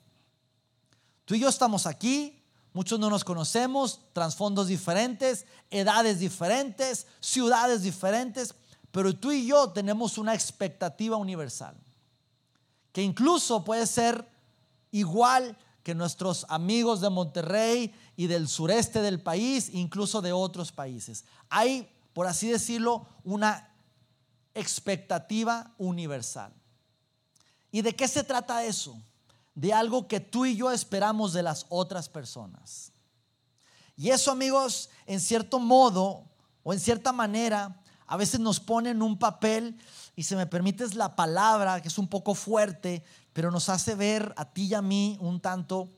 Tú 1.26 1.36
y 1.36 1.40
yo 1.40 1.50
estamos 1.50 1.86
aquí, 1.86 2.42
muchos 2.74 3.00
no 3.00 3.10
nos 3.10 3.24
conocemos, 3.24 4.02
trasfondos 4.14 4.68
diferentes, 4.68 5.46
edades 5.70 6.20
diferentes, 6.20 7.06
ciudades 7.20 7.84
diferentes, 7.84 8.56
pero 8.92 9.16
tú 9.16 9.32
y 9.32 9.46
yo 9.46 9.70
tenemos 9.70 10.18
una 10.18 10.34
expectativa 10.34 11.18
universal, 11.18 11.76
que 12.92 13.04
incluso 13.04 13.64
puede 13.64 13.86
ser 13.86 14.28
igual 14.92 15.56
que 15.84 15.96
nuestros 15.96 16.46
amigos 16.50 17.02
de 17.02 17.10
Monterrey 17.10 17.94
y 18.16 18.28
del 18.28 18.48
sureste 18.48 19.02
del 19.02 19.22
país, 19.22 19.70
incluso 19.74 20.22
de 20.22 20.32
otros 20.32 20.72
países. 20.72 21.26
Hay, 21.50 21.90
por 22.14 22.28
así 22.28 22.48
decirlo, 22.48 23.08
una 23.24 23.69
expectativa 24.60 25.74
universal. 25.78 26.54
¿Y 27.72 27.82
de 27.82 27.96
qué 27.96 28.08
se 28.08 28.24
trata 28.24 28.66
eso? 28.66 29.02
De 29.56 29.74
algo 29.74 30.08
que 30.08 30.20
tú 30.20 30.46
y 30.46 30.56
yo 30.56 30.72
esperamos 30.72 31.34
de 31.34 31.44
las 31.44 31.66
otras 31.70 32.10
personas. 32.10 32.92
Y 33.96 34.10
eso, 34.10 34.32
amigos, 34.32 34.90
en 35.06 35.20
cierto 35.20 35.60
modo 35.60 36.26
o 36.64 36.74
en 36.74 36.80
cierta 36.80 37.12
manera, 37.12 37.82
a 38.08 38.18
veces 38.18 38.40
nos 38.40 38.60
pone 38.60 38.90
en 38.90 39.02
un 39.02 39.20
papel, 39.20 39.78
y 40.16 40.24
se 40.24 40.36
me 40.36 40.48
permites 40.48 40.96
la 40.96 41.16
palabra, 41.16 41.82
que 41.82 41.88
es 41.88 41.98
un 41.98 42.08
poco 42.08 42.34
fuerte, 42.34 43.04
pero 43.34 43.52
nos 43.52 43.70
hace 43.70 43.96
ver 43.96 44.34
a 44.36 44.46
ti 44.46 44.66
y 44.66 44.74
a 44.74 44.82
mí 44.82 45.18
un 45.22 45.40
tanto 45.40 45.90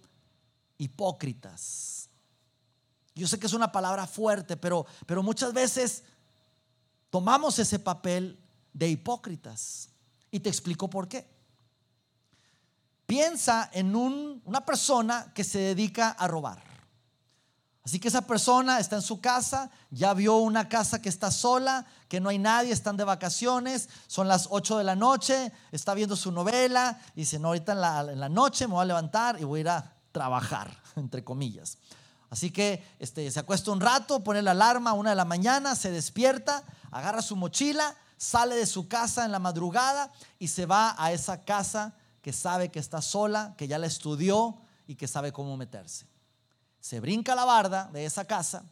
hipócritas. 0.78 2.10
Yo 3.16 3.28
sé 3.28 3.40
que 3.40 3.48
es 3.48 3.54
una 3.54 3.72
palabra 3.72 4.06
fuerte, 4.08 4.58
pero, 4.58 4.86
pero 5.06 5.24
muchas 5.24 5.54
veces 5.54 6.04
tomamos 7.10 7.60
ese 7.60 7.80
papel 7.80 8.38
de 8.74 8.90
hipócritas. 8.90 9.90
Y 10.32 10.40
te 10.40 10.50
explico 10.50 10.90
por 10.90 11.08
qué. 11.08 11.28
Piensa 13.06 13.70
en 13.74 13.96
una 13.96 14.66
persona 14.66 15.32
que 15.34 15.44
se 15.44 15.60
dedica 15.60 16.10
a 16.10 16.28
robar. 16.28 16.72
Así 17.84 18.00
que 18.00 18.10
esa 18.10 18.22
persona 18.22 18.80
está 18.80 18.96
en 18.96 19.02
su 19.02 19.20
casa, 19.20 19.72
ya 19.90 20.14
vio 20.14 20.38
una 20.38 20.70
casa 20.70 21.02
que 21.02 21.10
está 21.10 21.32
sola, 21.32 21.86
que 22.08 22.22
no 22.22 22.30
hay 22.30 22.38
nadie, 22.38 22.72
están 22.72 22.96
de 22.96 23.04
vacaciones, 23.04 23.90
son 24.06 24.28
las 24.28 24.48
8 24.52 24.78
de 24.78 24.84
la 24.84 24.96
noche, 24.96 25.52
está 25.72 25.96
viendo 25.96 26.16
su 26.16 26.32
novela 26.32 27.02
y 27.16 27.22
dice, 27.22 27.40
no, 27.40 27.50
ahorita 27.50 27.72
en 27.72 27.82
la, 27.82 28.02
en 28.02 28.20
la 28.20 28.30
noche 28.30 28.68
me 28.68 28.76
voy 28.76 28.84
a 28.84 28.86
levantar 28.86 29.42
y 29.42 29.46
voy 29.46 29.60
a 29.60 29.62
ir 29.62 29.70
a 29.70 29.94
trabajar, 30.12 30.78
entre 30.96 31.24
comillas. 31.24 31.80
Así 32.30 32.52
que 32.52 32.82
este, 33.00 33.30
se 33.30 33.40
acuesta 33.40 33.72
un 33.72 33.82
rato, 33.82 34.24
pone 34.24 34.42
la 34.42 34.52
alarma 34.52 34.92
a 34.92 34.94
una 34.94 35.10
de 35.10 35.16
la 35.16 35.26
mañana, 35.26 35.76
se 35.76 35.92
despierta, 35.92 36.64
agarra 36.92 37.22
su 37.22 37.36
mochila, 37.36 37.96
sale 38.22 38.56
de 38.56 38.68
su 38.68 38.88
casa 38.88 39.26
en 39.26 39.32
la 39.32 39.40
madrugada 39.40 40.12
y 40.38 40.50
se 40.50 40.68
va 40.68 40.94
a 41.00 41.12
esa 41.12 41.44
casa 41.44 41.96
que 42.22 42.32
sabe 42.32 42.70
que 42.70 42.78
está 42.78 43.02
sola, 43.02 43.56
que 43.58 43.68
ya 43.68 43.80
la 43.80 43.88
estudió 43.88 44.62
y 44.86 44.94
que 44.94 45.08
sabe 45.08 45.32
cómo 45.32 45.58
meterse. 45.58 46.06
Se 46.80 47.00
brinca 47.00 47.34
la 47.34 47.46
barda 47.46 47.90
de 47.92 48.06
esa 48.06 48.26
casa, 48.26 48.64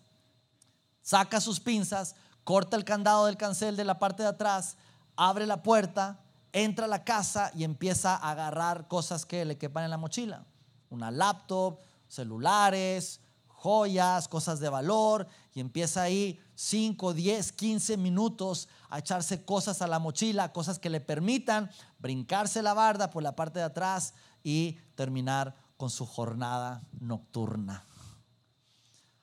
saca 1.02 1.42
sus 1.42 1.60
pinzas, 1.60 2.14
corta 2.44 2.78
el 2.78 2.86
candado 2.86 3.26
del 3.26 3.38
cancel 3.38 3.76
de 3.76 3.86
la 3.86 3.98
parte 3.98 4.22
de 4.22 4.30
atrás, 4.30 4.78
abre 5.16 5.48
la 5.48 5.64
puerta, 5.64 6.20
entra 6.54 6.86
a 6.86 6.88
la 6.90 7.04
casa 7.04 7.52
y 7.56 7.64
empieza 7.64 8.18
a 8.18 8.30
agarrar 8.30 8.88
cosas 8.88 9.26
que 9.26 9.46
le 9.46 9.58
quepan 9.58 9.84
en 9.84 9.90
la 9.90 9.98
mochila. 9.98 10.46
Una 10.92 11.10
laptop, 11.10 11.80
celulares, 12.08 13.20
joyas, 13.48 14.28
cosas 14.28 14.60
de 14.60 14.70
valor, 14.70 15.28
y 15.56 15.60
empieza 15.60 16.04
ahí 16.04 16.40
5, 16.54 17.14
10, 17.14 17.52
15 17.52 17.98
minutos 17.98 18.70
a 18.90 19.00
echarse 19.00 19.46
cosas 19.46 19.82
a 19.82 19.88
la 19.88 20.00
mochila, 20.00 20.52
cosas 20.52 20.80
que 20.80 20.90
le 20.90 21.00
permitan 21.00 21.70
brincarse 22.00 22.62
la 22.62 22.74
barda 22.74 23.10
por 23.10 23.24
la 23.24 23.36
parte 23.36 23.60
de 23.60 23.66
atrás 23.66 24.14
y 24.44 24.74
terminar 24.96 25.56
con 25.78 25.90
su 25.90 26.06
jornada 26.06 26.82
nocturna. 27.00 27.86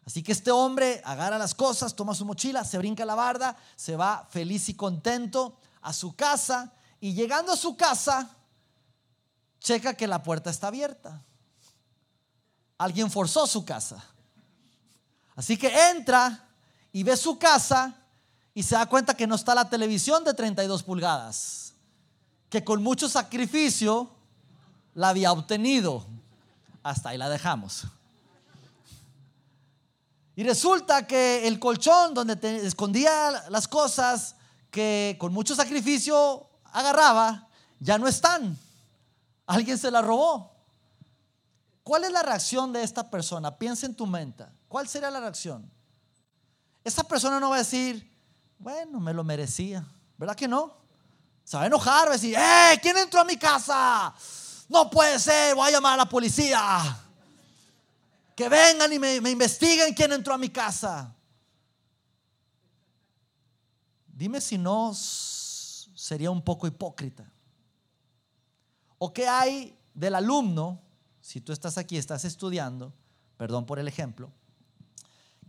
Así 0.07 0.23
que 0.23 0.33
este 0.33 0.53
hombre 0.53 1.03
agarra 1.05 1.37
las 1.37 1.55
cosas, 1.55 1.97
toma 1.97 2.15
su 2.15 2.25
mochila, 2.25 2.65
se 2.65 2.79
brinca 2.79 3.05
la 3.05 3.17
barda, 3.17 3.57
se 3.75 3.97
va 3.97 4.27
feliz 4.31 4.69
y 4.69 4.75
contento 4.75 5.59
a 5.83 5.93
su 5.93 6.15
casa 6.15 6.73
y 7.01 7.13
llegando 7.13 7.53
a 7.53 7.57
su 7.57 7.77
casa, 7.77 8.31
checa 9.59 9.95
que 9.95 10.07
la 10.07 10.23
puerta 10.23 10.49
está 10.49 10.69
abierta. 10.69 11.23
Alguien 12.79 13.11
forzó 13.11 13.49
su 13.49 13.65
casa. 13.65 14.05
Así 15.35 15.57
que 15.57 15.91
entra 15.91 16.49
y 16.93 17.03
ve 17.03 17.17
su 17.17 17.37
casa 17.37 18.06
y 18.57 18.63
se 18.63 18.75
da 18.75 18.87
cuenta 18.87 19.13
que 19.13 19.27
no 19.27 19.35
está 19.35 19.55
la 19.55 19.69
televisión 19.69 20.25
de 20.25 20.33
32 20.33 20.83
pulgadas, 20.83 21.75
que 22.49 22.65
con 22.65 22.83
mucho 22.83 23.07
sacrificio 23.07 24.11
la 24.95 25.11
había 25.11 25.31
obtenido. 25.31 26.07
Hasta 26.83 27.11
ahí 27.11 27.19
la 27.19 27.29
dejamos. 27.29 27.83
Y 30.37 30.43
resulta 30.43 31.07
que 31.07 31.47
el 31.47 31.61
colchón 31.61 32.15
donde 32.15 32.39
escondía 32.67 33.45
las 33.51 33.69
cosas 33.69 34.37
que 34.71 35.19
con 35.21 35.35
mucho 35.35 35.55
sacrificio 35.55 36.49
agarraba, 36.73 37.49
ya 37.79 37.99
no 37.99 38.09
están. 38.09 38.57
Alguien 39.45 39.77
se 39.77 39.91
la 39.91 40.01
robó. 40.01 40.51
¿Cuál 41.83 42.05
es 42.05 42.11
la 42.11 42.23
reacción 42.23 42.73
de 42.73 42.83
esta 42.83 43.11
persona? 43.11 43.59
Piensa 43.59 43.85
en 43.85 43.95
tu 43.95 44.07
mente. 44.07 44.47
¿Cuál 44.67 44.89
sería 44.89 45.11
la 45.11 45.21
reacción? 45.21 45.71
Esa 46.83 47.03
persona 47.03 47.39
no 47.39 47.51
va 47.51 47.57
a 47.57 47.59
decir, 47.59 48.16
bueno, 48.59 49.01
me 49.01 49.13
lo 49.13 49.25
merecía. 49.25 49.87
¿Verdad 50.17 50.35
que 50.35 50.49
no? 50.49 50.77
Se 51.45 51.57
va 51.57 51.65
a 51.65 51.67
enojar, 51.67 52.07
va 52.07 52.13
a 52.13 52.15
decir, 52.15 52.35
¡eh! 52.37 52.79
¿Quién 52.83 52.97
entró 52.97 53.21
a 53.21 53.25
mi 53.25 53.37
casa? 53.37 54.15
No 54.69 54.91
puede 54.91 55.19
ser, 55.19 55.55
voy 55.55 55.69
a 55.69 55.73
llamar 55.73 55.95
a 55.95 55.99
la 55.99 56.09
policía. 56.09 56.99
Que 58.35 58.49
vengan 58.49 58.93
y 58.93 58.99
me, 58.99 59.21
me 59.21 59.31
investiguen 59.31 59.95
quién 59.95 60.13
entró 60.13 60.35
a 60.35 60.39
mi 60.39 60.49
casa. 60.49 61.15
Dime 64.09 64.41
si 64.41 64.59
no 64.59 64.93
sería 64.95 66.31
un 66.31 66.43
poco 66.43 66.67
hipócrita. 66.67 67.31
¿O 68.99 69.13
qué 69.13 69.29
hay 69.29 69.79
del 69.95 70.15
alumno, 70.15 70.81
si 71.21 71.41
tú 71.41 71.53
estás 71.53 71.79
aquí, 71.79 71.97
estás 71.97 72.25
estudiando, 72.25 72.93
perdón 73.37 73.67
por 73.67 73.79
el 73.79 73.89
ejemplo, 73.89 74.31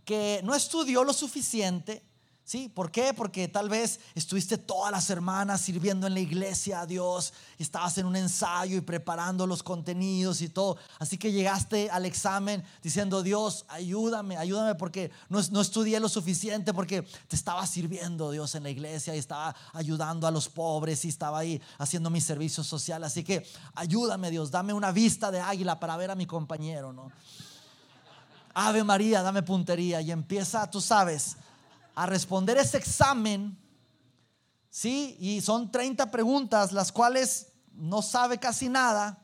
que 0.04 0.40
no 0.42 0.54
estudió 0.54 1.04
lo 1.04 1.12
suficiente 1.12 2.02
¿Sí? 2.48 2.70
¿Por 2.70 2.90
qué? 2.90 3.12
Porque 3.12 3.46
tal 3.46 3.68
vez 3.68 4.00
estuviste 4.14 4.56
todas 4.56 4.90
las 4.90 5.04
semanas 5.04 5.60
sirviendo 5.60 6.06
en 6.06 6.14
la 6.14 6.20
iglesia 6.20 6.80
a 6.80 6.86
Dios, 6.86 7.34
estabas 7.58 7.98
en 7.98 8.06
un 8.06 8.16
ensayo 8.16 8.78
y 8.78 8.80
preparando 8.80 9.46
los 9.46 9.62
contenidos 9.62 10.40
y 10.40 10.48
todo. 10.48 10.78
Así 10.98 11.18
que 11.18 11.30
llegaste 11.30 11.90
al 11.90 12.06
examen 12.06 12.64
diciendo, 12.82 13.22
Dios, 13.22 13.66
ayúdame, 13.68 14.38
ayúdame 14.38 14.76
porque 14.76 15.10
no, 15.28 15.42
no 15.50 15.60
estudié 15.60 16.00
lo 16.00 16.08
suficiente, 16.08 16.72
porque 16.72 17.02
te 17.02 17.36
estaba 17.36 17.66
sirviendo 17.66 18.30
Dios 18.30 18.54
en 18.54 18.62
la 18.62 18.70
iglesia 18.70 19.14
y 19.14 19.18
estaba 19.18 19.54
ayudando 19.74 20.26
a 20.26 20.30
los 20.30 20.48
pobres 20.48 21.04
y 21.04 21.08
estaba 21.08 21.40
ahí 21.40 21.60
haciendo 21.76 22.08
mi 22.08 22.22
servicio 22.22 22.64
social. 22.64 23.04
Así 23.04 23.24
que 23.24 23.46
ayúdame 23.74 24.30
Dios, 24.30 24.50
dame 24.50 24.72
una 24.72 24.90
vista 24.90 25.30
de 25.30 25.40
águila 25.40 25.78
para 25.78 25.98
ver 25.98 26.10
a 26.10 26.14
mi 26.14 26.24
compañero, 26.24 26.94
¿no? 26.94 27.12
Ave 28.54 28.82
María, 28.84 29.20
dame 29.20 29.42
puntería 29.42 30.00
y 30.00 30.10
empieza, 30.10 30.70
tú 30.70 30.80
sabes 30.80 31.36
a 31.98 32.06
responder 32.06 32.56
ese 32.58 32.78
examen, 32.78 33.58
¿sí? 34.70 35.16
Y 35.18 35.40
son 35.40 35.72
30 35.72 36.12
preguntas, 36.12 36.70
las 36.70 36.92
cuales 36.92 37.48
no 37.72 38.02
sabe 38.02 38.38
casi 38.38 38.68
nada. 38.68 39.18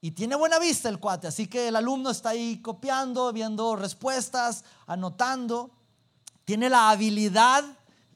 Y 0.00 0.10
tiene 0.10 0.34
buena 0.34 0.58
vista 0.58 0.88
el 0.88 0.98
cuate, 0.98 1.28
así 1.28 1.46
que 1.46 1.68
el 1.68 1.76
alumno 1.76 2.10
está 2.10 2.30
ahí 2.30 2.60
copiando, 2.60 3.32
viendo 3.32 3.76
respuestas, 3.76 4.64
anotando. 4.88 5.70
Tiene 6.44 6.68
la 6.68 6.90
habilidad, 6.90 7.62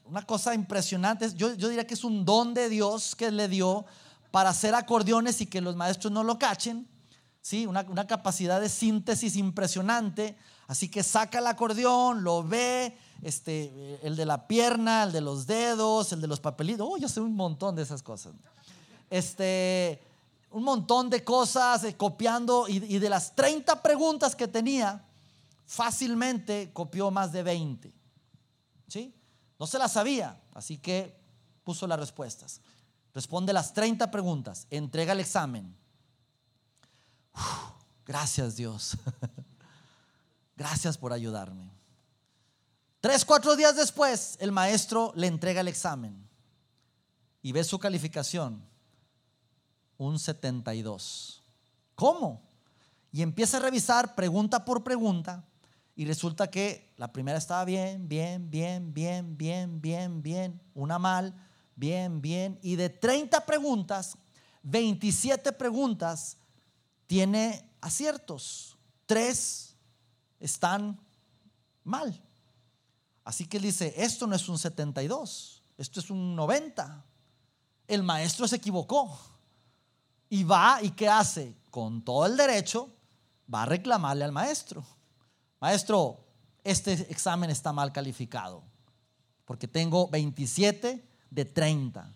una 0.03 0.25
cosa 0.25 0.53
impresionante, 0.53 1.33
yo, 1.33 1.53
yo 1.53 1.69
diría 1.69 1.87
que 1.87 1.93
es 1.93 2.03
un 2.03 2.25
don 2.25 2.53
de 2.53 2.67
Dios 2.67 3.15
que 3.15 3.31
le 3.31 3.47
dio 3.47 3.85
para 4.29 4.49
hacer 4.49 4.75
acordeones 4.75 5.39
y 5.39 5.45
que 5.45 5.61
los 5.61 5.77
maestros 5.77 6.11
no 6.11 6.25
lo 6.25 6.37
cachen. 6.37 6.85
¿sí? 7.41 7.65
Una, 7.65 7.85
una, 7.87 8.05
capacidad 8.05 8.59
de 8.59 8.67
síntesis 8.67 9.37
impresionante. 9.37 10.37
Así 10.67 10.89
que 10.89 11.01
saca 11.01 11.39
el 11.39 11.47
acordeón, 11.47 12.25
lo 12.25 12.43
ve, 12.43 12.97
este, 13.21 13.99
el 14.01 14.15
de 14.15 14.25
la 14.25 14.47
pierna, 14.47 15.03
el 15.03 15.11
de 15.11 15.21
los 15.21 15.45
dedos, 15.47 16.11
el 16.13 16.21
de 16.21 16.27
los 16.27 16.39
papelitos. 16.39 16.87
Oh, 16.89 16.97
yo 16.97 17.09
sé 17.09 17.21
un 17.21 17.35
montón 17.35 17.75
de 17.75 17.83
esas 17.83 18.01
cosas. 18.01 18.33
Este, 19.09 20.01
un 20.51 20.63
montón 20.63 21.09
de 21.09 21.23
cosas 21.23 21.83
eh, 21.83 21.95
copiando 21.95 22.67
y, 22.67 22.79
de 22.79 23.09
las 23.09 23.35
30 23.35 23.81
preguntas 23.81 24.35
que 24.35 24.47
tenía, 24.47 25.05
fácilmente 25.65 26.71
copió 26.73 27.11
más 27.11 27.31
de 27.31 27.43
20. 27.43 27.93
¿Sí? 28.87 29.13
No 29.59 29.67
se 29.67 29.77
las 29.77 29.91
sabía, 29.91 30.41
así 30.53 30.77
que 30.77 31.19
puso 31.63 31.85
las 31.87 31.99
respuestas. 31.99 32.61
Responde 33.13 33.53
las 33.53 33.73
30 33.73 34.09
preguntas, 34.11 34.67
entrega 34.69 35.13
el 35.13 35.19
examen. 35.19 35.75
Gracias 38.05 38.55
Dios. 38.55 38.97
gracias 40.57 40.97
por 40.97 41.13
ayudarme. 41.13 41.78
Tres, 43.01 43.23
cuatro 43.23 43.55
días 43.55 43.77
después, 43.77 44.35
el 44.41 44.51
maestro 44.51 45.13
le 45.15 45.27
entrega 45.27 45.61
el 45.61 45.69
examen 45.69 46.27
y 47.41 47.53
ve 47.53 47.63
su 47.63 47.79
calificación, 47.79 48.61
un 49.97 50.19
72. 50.19 51.41
¿Cómo? 51.95 52.41
Y 53.13 53.21
empieza 53.21 53.55
a 53.55 53.61
revisar 53.61 54.15
pregunta 54.15 54.65
por 54.65 54.83
pregunta 54.83 55.45
y 55.95 56.05
resulta 56.05 56.51
que 56.51 56.93
la 56.97 57.13
primera 57.13 57.37
estaba 57.37 57.63
bien, 57.63 58.09
bien, 58.09 58.51
bien, 58.51 58.93
bien, 58.93 59.37
bien, 59.37 59.79
bien, 59.79 60.21
bien, 60.21 60.61
una 60.73 60.99
mal, 60.99 61.33
bien, 61.77 62.21
bien. 62.21 62.59
Y 62.61 62.75
de 62.75 62.89
30 62.89 63.45
preguntas, 63.45 64.17
27 64.63 65.53
preguntas 65.53 66.37
tiene 67.07 67.69
aciertos, 67.79 68.77
tres 69.05 69.77
están 70.41 70.99
mal. 71.85 72.21
Así 73.29 73.45
que 73.45 73.57
él 73.57 73.63
dice, 73.63 73.93
esto 73.95 74.25
no 74.25 74.35
es 74.35 74.49
un 74.49 74.57
72, 74.57 75.61
esto 75.77 75.99
es 75.99 76.09
un 76.09 76.35
90. 76.35 77.05
El 77.87 78.01
maestro 78.01 78.47
se 78.47 78.55
equivocó. 78.55 79.19
Y 80.29 80.43
va 80.43 80.79
y 80.81 80.89
¿qué 80.89 81.07
hace? 81.07 81.55
Con 81.69 82.01
todo 82.01 82.25
el 82.25 82.35
derecho, 82.35 82.89
va 83.53 83.61
a 83.61 83.65
reclamarle 83.67 84.25
al 84.25 84.31
maestro. 84.31 84.83
Maestro, 85.59 86.25
este 86.63 86.93
examen 87.11 87.51
está 87.51 87.71
mal 87.71 87.91
calificado, 87.91 88.63
porque 89.45 89.67
tengo 89.67 90.07
27 90.07 91.07
de 91.29 91.45
30. 91.45 92.11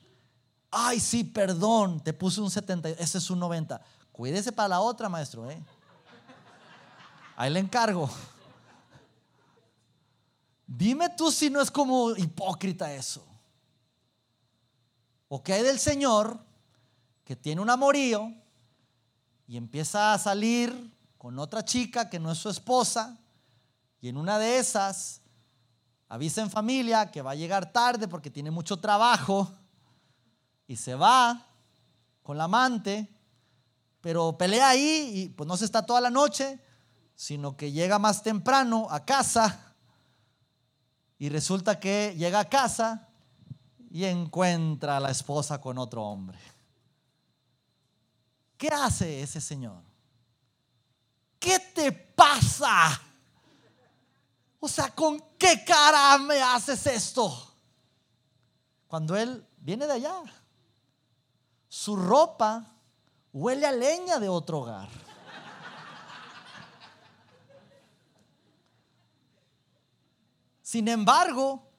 Ay, 0.71 0.99
sí, 0.99 1.23
perdón, 1.23 1.99
te 2.03 2.13
puse 2.13 2.41
un 2.41 2.49
70, 2.49 2.89
ese 2.89 3.19
es 3.19 3.29
un 3.29 3.37
90. 3.37 3.79
Cuídese 4.11 4.51
para 4.51 4.69
la 4.69 4.81
otra, 4.81 5.09
maestro. 5.09 5.47
¿eh? 5.51 5.63
Ahí 7.35 7.51
le 7.51 7.59
encargo. 7.59 8.09
Dime 10.75 11.09
tú 11.09 11.31
si 11.31 11.51
no 11.51 11.61
es 11.61 11.69
como 11.69 12.17
hipócrita 12.17 12.91
eso. 12.91 13.23
¿O 15.27 15.43
qué 15.43 15.53
hay 15.53 15.61
del 15.61 15.77
Señor 15.77 16.43
que 17.23 17.35
tiene 17.35 17.61
un 17.61 17.69
amorío 17.69 18.33
y 19.45 19.55
empieza 19.55 20.13
a 20.13 20.17
salir 20.17 20.91
con 21.19 21.37
otra 21.37 21.63
chica 21.63 22.09
que 22.09 22.19
no 22.19 22.31
es 22.31 22.39
su 22.39 22.49
esposa 22.49 23.19
y 24.01 24.09
en 24.09 24.17
una 24.17 24.39
de 24.39 24.57
esas 24.57 25.21
avisa 26.09 26.41
en 26.41 26.49
familia 26.49 27.11
que 27.11 27.21
va 27.21 27.31
a 27.31 27.35
llegar 27.35 27.71
tarde 27.71 28.07
porque 28.07 28.31
tiene 28.31 28.49
mucho 28.49 28.77
trabajo 28.77 29.51
y 30.65 30.75
se 30.75 30.95
va 30.95 31.45
con 32.23 32.35
la 32.35 32.45
amante, 32.45 33.07
pero 34.01 34.35
pelea 34.39 34.69
ahí 34.69 35.11
y 35.13 35.29
pues 35.29 35.47
no 35.47 35.55
se 35.55 35.65
está 35.65 35.85
toda 35.85 36.01
la 36.01 36.09
noche, 36.09 36.59
sino 37.13 37.55
que 37.55 37.71
llega 37.71 37.99
más 37.99 38.23
temprano 38.23 38.87
a 38.89 39.05
casa 39.05 39.72
y 41.17 41.29
resulta 41.29 41.79
que 41.79 42.15
llega 42.17 42.39
a 42.39 42.49
casa 42.49 43.09
y 43.89 44.05
encuentra 44.05 44.97
a 44.97 44.99
la 44.99 45.11
esposa 45.11 45.61
con 45.61 45.77
otro 45.77 46.03
hombre. 46.03 46.39
¿Qué 48.57 48.67
hace 48.69 49.21
ese 49.21 49.39
señor? 49.39 49.81
¿Qué 51.37 51.59
te 51.59 51.91
pasa? 51.91 53.01
O 54.59 54.67
sea, 54.67 54.89
¿con 54.95 55.21
qué 55.37 55.63
cara 55.65 56.17
me 56.17 56.41
haces 56.41 56.87
esto? 56.87 57.53
Cuando 58.87 59.15
él 59.17 59.45
viene 59.57 59.85
de 59.85 59.93
allá, 59.93 60.21
su 61.67 61.95
ropa 61.95 62.65
huele 63.33 63.65
a 63.67 63.71
leña 63.71 64.19
de 64.19 64.29
otro 64.29 64.59
hogar. 64.59 65.02
Sin 70.73 70.87
embargo, 70.87 71.69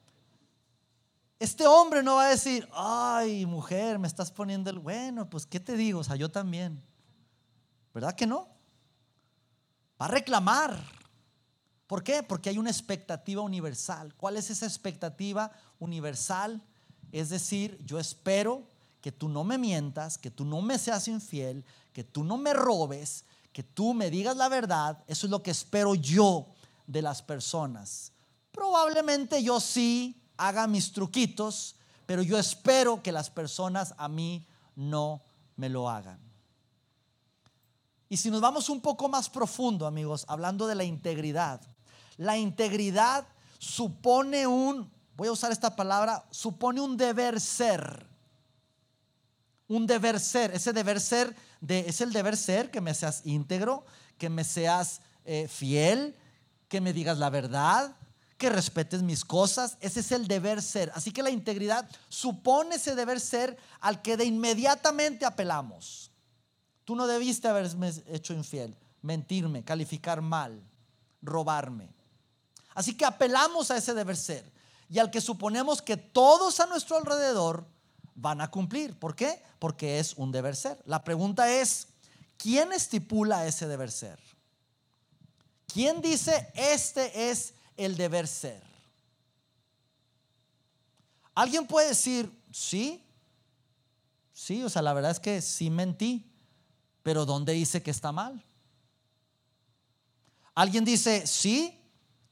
este 1.41 1.67
hombre 1.67 2.01
no 2.01 2.15
va 2.15 2.27
a 2.27 2.29
decir, 2.29 2.69
ay, 2.73 3.45
mujer, 3.45 3.99
me 3.99 4.07
estás 4.07 4.31
poniendo 4.31 4.71
el 4.71 4.79
bueno, 4.79 5.29
pues, 5.29 5.47
¿qué 5.47 5.59
te 5.59 5.77
digo? 5.77 5.99
O 5.99 6.05
sea, 6.05 6.15
yo 6.15 6.31
también. 6.31 6.81
¿Verdad 7.93 8.15
que 8.15 8.25
no? 8.25 8.47
va 10.01 10.07
a 10.07 10.11
reclamar. 10.11 10.81
¿Por 11.89 12.05
qué? 12.05 12.23
Porque 12.23 12.51
hay 12.51 12.57
una 12.57 12.71
expectativa 12.71 13.43
universal. 13.43 14.15
¿Cuál 14.15 14.37
es 14.37 14.49
esa 14.51 14.65
expectativa 14.65 15.51
universal? 15.81 16.63
Es 17.11 17.31
decir, 17.31 17.77
yo 17.85 17.99
espero 17.99 18.69
que 19.01 19.11
tú 19.11 19.29
no 19.29 19.43
me 19.43 19.59
mientas, 19.59 20.19
que 20.19 20.31
tú 20.31 20.45
no 20.45 20.63
me 20.63 20.79
seas 20.79 21.09
infiel, 21.09 21.65
que 21.93 22.05
tú 22.05 22.23
no 22.23 22.37
me 22.37 22.53
robes, 22.55 23.25
que 23.53 23.65
tú 23.65 23.93
me 23.93 24.09
digas 24.09 24.37
la 24.37 24.49
verdad. 24.49 25.03
Eso 25.09 25.27
es 25.27 25.33
lo 25.33 25.43
que 25.43 25.51
espero 25.51 25.97
yo 25.97 26.47
de 26.87 27.03
las 27.03 27.23
personas. 27.23 28.14
Probablemente 28.55 29.43
yo 29.43 29.59
sí 29.59 30.23
haga 30.37 30.69
mis 30.69 30.93
truquitos, 30.93 31.75
pero 32.07 32.23
yo 32.23 32.39
espero 32.39 33.03
que 33.03 33.11
las 33.11 33.29
personas 33.29 33.95
a 33.99 34.09
mí 34.09 34.47
no 34.77 35.23
me 35.57 35.69
lo 35.69 35.91
hagan. 35.91 36.21
Y 38.09 38.17
si 38.17 38.31
nos 38.31 38.41
vamos 38.41 38.69
un 38.69 38.81
poco 38.81 39.09
más 39.09 39.29
profundo, 39.29 39.89
amigos, 39.89 40.25
hablando 40.29 40.69
de 40.69 40.77
la 40.77 40.85
integridad, 40.85 41.61
la 42.17 42.39
integridad 42.39 43.27
supone 43.59 44.47
un, 44.47 44.89
voy 45.17 45.27
a 45.27 45.33
usar 45.33 45.51
esta 45.51 45.75
palabra, 45.75 46.25
supone 46.31 46.81
un 46.81 46.97
deber 46.97 47.41
ser. 47.41 48.07
Un 49.67 49.85
deber 49.89 50.21
ser, 50.21 50.53
ese 50.53 50.73
deber 50.73 51.01
ser 51.01 51.35
de, 51.61 51.81
es 51.89 52.01
el 52.01 52.13
deber 52.13 52.37
ser 52.37 52.71
que 52.71 52.81
me 52.81 52.95
seas 52.95 53.23
íntegro, 53.25 53.85
que 54.17 54.29
me 54.29 54.45
seas 54.45 55.01
eh, 55.25 55.49
fiel, 55.49 56.15
que 56.69 56.81
me 56.81 56.93
digas 56.93 57.19
la 57.19 57.31
verdad, 57.31 57.97
que 58.39 58.51
respetes 58.51 59.03
mis 59.03 59.25
cosas. 59.25 59.77
Ese 59.81 60.01
es 60.01 60.13
el 60.13 60.27
deber 60.27 60.63
ser. 60.63 60.91
Así 60.95 61.13
que 61.13 61.23
la 61.23 61.31
integridad 61.31 61.89
supone 62.09 62.77
ese 62.77 62.95
deber 62.95 63.21
ser 63.21 63.57
al 63.81 64.03
que 64.03 64.17
de 64.17 64.25
inmediatamente 64.25 65.25
apelamos. 65.25 66.11
Tú 66.85 66.95
no 66.97 67.07
debiste 67.07 67.49
haberme 67.49 67.93
hecho 68.09 68.35
infiel, 68.35 68.77
mentirme, 69.03 69.65
calificar 69.65 70.21
mal, 70.21 70.63
robarme. 71.23 71.95
Así 72.75 72.97
que 72.97 73.05
apelamos 73.05 73.71
a 73.71 73.77
ese 73.77 73.95
deber 73.95 74.17
ser 74.17 74.53
y 74.89 74.99
al 74.99 75.11
que 75.11 75.21
suponemos 75.21 75.81
que 75.81 75.97
todos 75.97 76.61
a 76.61 76.67
nuestro 76.67 76.97
alrededor 76.97 77.67
van 78.15 78.41
a 78.41 78.51
cumplir. 78.51 78.99
¿Por 78.99 79.15
qué? 79.15 79.43
Porque 79.59 79.99
es 79.99 80.15
un 80.15 80.33
deber 80.33 80.57
ser. 80.57 80.79
La 80.85 81.03
pregunta 81.03 81.51
es, 81.51 81.89
¿quién 82.37 82.73
estipula 82.73 83.47
ese 83.47 83.67
deber 83.67 83.91
ser? 83.91 84.19
¿Quién 85.73 86.01
dice 86.01 86.53
este 86.55 87.31
es 87.31 87.55
el 87.77 87.97
deber 87.97 88.27
ser? 88.27 88.63
Alguien 91.35 91.67
puede 91.67 91.89
decir, 91.89 92.31
sí, 92.53 93.03
sí, 94.33 94.63
o 94.63 94.69
sea, 94.69 94.83
la 94.83 94.93
verdad 94.93 95.11
es 95.11 95.21
que 95.21 95.41
sí 95.43 95.71
mentí, 95.71 96.31
pero 97.03 97.25
¿dónde 97.27 97.53
dice 97.53 97.83
que 97.83 97.91
está 97.91 98.13
mal? 98.13 98.45
Alguien 100.55 100.85
dice, 100.85 101.27
sí, 101.27 101.81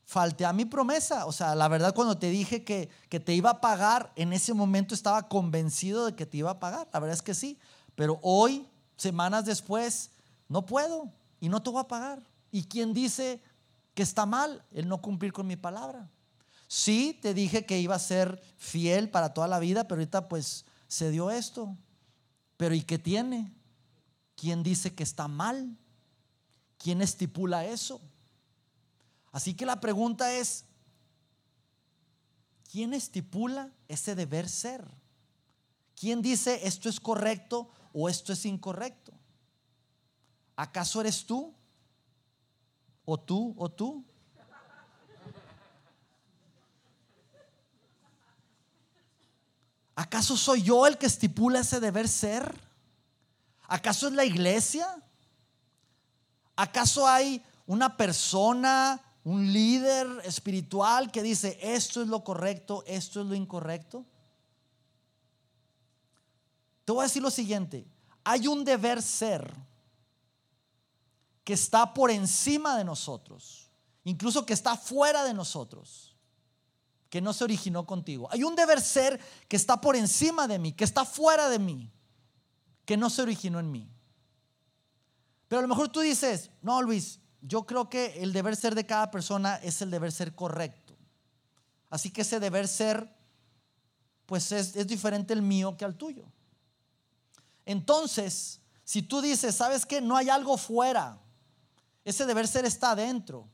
falté 0.04 0.44
a 0.44 0.52
mi 0.52 0.64
promesa. 0.64 1.26
O 1.26 1.32
sea, 1.32 1.54
la 1.54 1.66
verdad 1.68 1.94
cuando 1.94 2.16
te 2.16 2.30
dije 2.30 2.62
que, 2.62 2.88
que, 3.08 3.18
te 3.18 3.34
iba 3.34 3.50
a 3.50 3.60
pagar, 3.60 4.12
en 4.14 4.32
ese 4.32 4.54
momento 4.54 4.94
estaba 4.94 5.28
convencido 5.28 6.06
de 6.06 6.14
que 6.14 6.26
te 6.26 6.36
iba 6.36 6.50
a 6.50 6.60
pagar. 6.60 6.88
La 6.92 7.00
verdad 7.00 7.14
es 7.14 7.22
que 7.22 7.34
sí. 7.34 7.58
Pero 7.96 8.20
hoy, 8.22 8.68
semanas 8.96 9.44
después, 9.44 10.10
no 10.48 10.64
puedo 10.64 11.12
y 11.40 11.48
no 11.48 11.62
te 11.62 11.70
voy 11.70 11.80
a 11.80 11.88
pagar. 11.88 12.22
¿Y 12.52 12.64
quién 12.64 12.92
dice 12.92 13.42
que 13.94 14.02
está 14.02 14.26
mal 14.26 14.64
el 14.72 14.88
no 14.88 15.02
cumplir 15.02 15.32
con 15.32 15.46
mi 15.46 15.56
palabra? 15.56 16.10
Sí, 16.68 17.18
te 17.20 17.34
dije 17.34 17.66
que 17.66 17.80
iba 17.80 17.94
a 17.94 17.98
ser 17.98 18.42
fiel 18.56 19.10
para 19.10 19.34
toda 19.34 19.46
la 19.46 19.58
vida, 19.58 19.84
pero 19.84 20.00
ahorita 20.00 20.28
pues 20.28 20.64
se 20.88 21.10
dio 21.10 21.30
esto. 21.30 21.76
Pero 22.56 22.74
¿y 22.74 22.82
qué 22.82 22.98
tiene? 22.98 23.52
¿Quién 24.36 24.62
dice 24.62 24.94
que 24.94 25.02
está 25.02 25.28
mal? 25.28 25.76
¿Quién 26.78 27.02
estipula 27.02 27.66
eso? 27.66 28.00
Así 29.32 29.54
que 29.54 29.66
la 29.66 29.80
pregunta 29.80 30.32
es, 30.34 30.64
¿quién 32.70 32.94
estipula 32.94 33.70
ese 33.88 34.14
deber 34.14 34.48
ser? 34.48 34.86
¿Quién 35.94 36.22
dice 36.22 36.66
esto 36.66 36.88
es 36.88 37.00
correcto 37.00 37.70
o 37.92 38.08
esto 38.08 38.32
es 38.32 38.44
incorrecto? 38.44 39.12
¿Acaso 40.56 41.00
eres 41.00 41.24
tú? 41.26 41.54
¿O 43.04 43.18
tú? 43.18 43.54
¿O 43.58 43.68
tú? 43.68 44.04
¿Acaso 49.94 50.36
soy 50.36 50.62
yo 50.62 50.86
el 50.86 50.96
que 50.98 51.06
estipula 51.06 51.60
ese 51.60 51.80
deber 51.80 52.08
ser? 52.08 52.60
¿Acaso 53.68 54.08
es 54.08 54.14
la 54.14 54.24
iglesia? 54.24 54.86
¿Acaso 56.56 57.06
hay 57.06 57.42
una 57.66 57.96
persona 57.96 59.00
un 59.24 59.52
líder 59.52 60.06
espiritual 60.24 61.10
que 61.10 61.22
dice, 61.22 61.58
esto 61.62 62.02
es 62.02 62.08
lo 62.08 62.24
correcto, 62.24 62.82
esto 62.86 63.20
es 63.20 63.26
lo 63.26 63.34
incorrecto. 63.34 64.04
Te 66.84 66.92
voy 66.92 67.02
a 67.02 67.04
decir 67.04 67.22
lo 67.22 67.30
siguiente, 67.30 67.86
hay 68.24 68.48
un 68.48 68.64
deber 68.64 69.00
ser 69.00 69.54
que 71.44 71.52
está 71.54 71.94
por 71.94 72.10
encima 72.10 72.76
de 72.76 72.84
nosotros, 72.84 73.70
incluso 74.04 74.46
que 74.46 74.52
está 74.52 74.76
fuera 74.76 75.24
de 75.24 75.34
nosotros, 75.34 76.16
que 77.08 77.20
no 77.20 77.32
se 77.32 77.44
originó 77.44 77.84
contigo. 77.84 78.28
Hay 78.30 78.42
un 78.44 78.56
deber 78.56 78.80
ser 78.80 79.20
que 79.48 79.56
está 79.56 79.80
por 79.80 79.96
encima 79.96 80.48
de 80.48 80.58
mí, 80.58 80.72
que 80.72 80.84
está 80.84 81.04
fuera 81.04 81.48
de 81.48 81.58
mí, 81.58 81.92
que 82.84 82.96
no 82.96 83.10
se 83.10 83.22
originó 83.22 83.60
en 83.60 83.70
mí. 83.70 83.90
Pero 85.48 85.58
a 85.58 85.62
lo 85.62 85.68
mejor 85.68 85.90
tú 85.90 86.00
dices, 86.00 86.50
no, 86.62 86.80
Luis, 86.80 87.20
yo 87.42 87.66
creo 87.66 87.90
que 87.90 88.22
el 88.22 88.32
deber 88.32 88.56
ser 88.56 88.74
de 88.74 88.86
cada 88.86 89.10
persona 89.10 89.56
es 89.56 89.82
el 89.82 89.90
deber 89.90 90.12
ser 90.12 90.34
correcto. 90.34 90.96
Así 91.90 92.10
que 92.10 92.22
ese 92.22 92.40
deber 92.40 92.68
ser, 92.68 93.14
pues 94.24 94.50
es, 94.52 94.86
diferente 94.86 95.34
el 95.34 95.42
mío 95.42 95.76
que 95.76 95.84
al 95.84 95.96
tuyo. 95.96 96.24
Entonces, 97.66 98.62
si 98.84 99.02
tú 99.02 99.20
dices, 99.20 99.54
¿sabes 99.54 99.84
qué? 99.84 100.00
No 100.00 100.16
hay 100.16 100.30
algo 100.30 100.56
fuera. 100.56 101.20
Ese 102.04 102.26
deber 102.26 102.48
ser 102.48 102.64
está 102.64 102.92
adentro. 102.92 103.48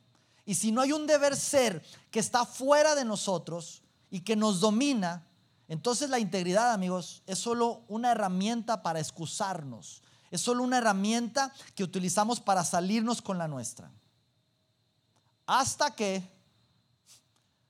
Y 0.44 0.54
si 0.54 0.72
no 0.72 0.80
hay 0.80 0.92
un 0.92 1.06
deber 1.06 1.36
ser 1.36 1.84
que 2.10 2.20
está 2.20 2.46
fuera 2.46 2.94
de 2.94 3.04
nosotros 3.04 3.82
y 4.10 4.20
que 4.20 4.36
nos 4.36 4.60
domina, 4.60 5.26
entonces 5.68 6.08
la 6.08 6.18
integridad, 6.18 6.72
amigos, 6.72 7.22
es 7.26 7.38
solo 7.38 7.82
una 7.88 8.12
herramienta 8.12 8.82
para 8.82 8.98
excusarnos, 8.98 10.02
es 10.30 10.40
solo 10.40 10.62
una 10.62 10.78
herramienta 10.78 11.52
que 11.74 11.84
utilizamos 11.84 12.40
para 12.40 12.64
salirnos 12.64 13.20
con 13.20 13.36
la 13.36 13.48
nuestra. 13.48 13.90
Hasta 15.46 15.94
que 15.94 16.22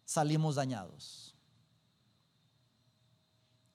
salimos 0.05 0.55
dañados. 0.55 1.28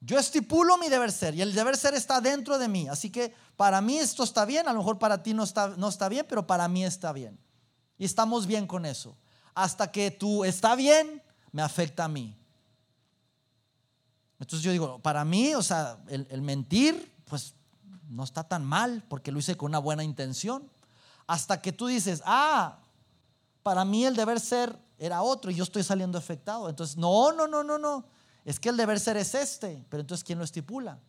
Yo 0.05 0.19
estipulo 0.19 0.77
mi 0.77 0.89
deber 0.89 1.13
ser 1.13 1.33
y 1.33 1.41
el 1.41 1.53
deber 1.53 1.77
ser 1.77 1.93
está 1.93 2.19
dentro 2.19 2.57
de 2.57 2.67
mí. 2.67 2.89
Así 2.89 3.09
que 3.09 3.33
para 3.55 3.79
mí 3.79 3.97
esto 3.97 4.23
está 4.23 4.43
bien, 4.43 4.67
a 4.67 4.73
lo 4.73 4.79
mejor 4.79 4.99
para 4.99 5.23
ti 5.23 5.33
no 5.33 5.43
está, 5.43 5.69
no 5.77 5.87
está 5.87 6.09
bien, 6.09 6.25
pero 6.27 6.45
para 6.45 6.67
mí 6.67 6.83
está 6.83 7.13
bien. 7.13 7.39
Y 7.97 8.03
estamos 8.03 8.45
bien 8.45 8.67
con 8.67 8.85
eso. 8.85 9.15
Hasta 9.55 9.91
que 9.91 10.11
tú 10.11 10.43
está 10.43 10.75
bien, 10.75 11.23
me 11.53 11.61
afecta 11.61 12.03
a 12.03 12.09
mí. 12.09 12.37
Entonces 14.41 14.61
yo 14.61 14.71
digo, 14.73 14.99
para 14.99 15.23
mí, 15.23 15.55
o 15.55 15.63
sea, 15.63 15.97
el, 16.09 16.27
el 16.29 16.41
mentir, 16.41 17.13
pues 17.29 17.53
no 18.09 18.25
está 18.25 18.43
tan 18.43 18.65
mal 18.65 19.05
porque 19.07 19.31
lo 19.31 19.39
hice 19.39 19.55
con 19.55 19.71
una 19.71 19.79
buena 19.79 20.03
intención. 20.03 20.69
Hasta 21.27 21.61
que 21.61 21.71
tú 21.71 21.87
dices, 21.87 22.21
ah, 22.25 22.79
para 23.61 23.85
mí 23.85 24.05
el 24.05 24.17
deber 24.17 24.41
ser 24.41 24.77
era 24.97 25.21
otro 25.21 25.49
y 25.49 25.55
yo 25.55 25.63
estoy 25.63 25.83
saliendo 25.83 26.17
afectado. 26.17 26.67
Entonces, 26.67 26.97
no, 26.97 27.31
no, 27.31 27.47
no, 27.47 27.63
no, 27.63 27.77
no. 27.77 28.05
Es 28.45 28.59
que 28.59 28.69
el 28.69 28.77
deber 28.77 28.99
ser 28.99 29.17
es 29.17 29.35
este, 29.35 29.85
pero 29.89 30.01
entonces 30.01 30.23
¿quién 30.23 30.39
lo 30.39 30.45
estipula? 30.45 30.99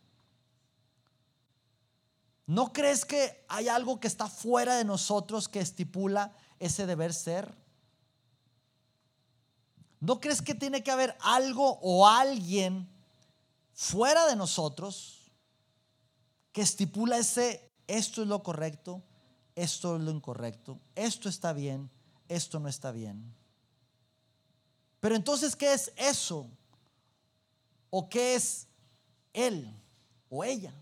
¿No 2.46 2.72
crees 2.72 3.04
que 3.04 3.44
hay 3.48 3.68
algo 3.68 3.98
que 3.98 4.06
está 4.06 4.28
fuera 4.28 4.76
de 4.76 4.84
nosotros 4.84 5.48
que 5.48 5.60
estipula 5.60 6.32
ese 6.58 6.86
deber 6.86 7.14
ser? 7.14 7.54
¿No 10.00 10.20
crees 10.20 10.42
que 10.42 10.54
tiene 10.54 10.82
que 10.82 10.90
haber 10.90 11.16
algo 11.20 11.78
o 11.80 12.06
alguien 12.06 12.88
fuera 13.72 14.26
de 14.26 14.36
nosotros 14.36 15.32
que 16.52 16.60
estipula 16.60 17.18
ese, 17.18 17.72
esto 17.86 18.22
es 18.22 18.28
lo 18.28 18.42
correcto, 18.42 19.02
esto 19.56 19.96
es 19.96 20.02
lo 20.02 20.10
incorrecto, 20.10 20.78
esto 20.94 21.28
está 21.28 21.52
bien, 21.52 21.90
esto 22.28 22.60
no 22.60 22.68
está 22.68 22.92
bien. 22.92 23.34
Pero 25.00 25.16
entonces, 25.16 25.56
¿qué 25.56 25.72
es 25.72 25.92
eso? 25.96 26.48
¿O 27.96 28.08
qué 28.08 28.34
es 28.34 28.66
él 29.32 29.72
o 30.28 30.42
ella? 30.42 30.74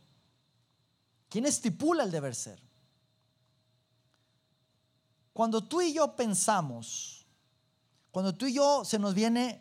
¿Quién 1.29 1.45
estipula 1.45 2.05
el 2.05 2.11
deber 2.11 2.35
ser? 2.35 2.59
Cuando 5.35 5.63
tú 5.63 5.83
y 5.83 5.93
yo 5.93 6.17
pensamos, 6.17 7.27
cuando 8.13 8.35
tú 8.35 8.47
y 8.47 8.55
yo 8.55 8.87
se 8.87 8.99
nos 8.99 9.13
viene 9.13 9.61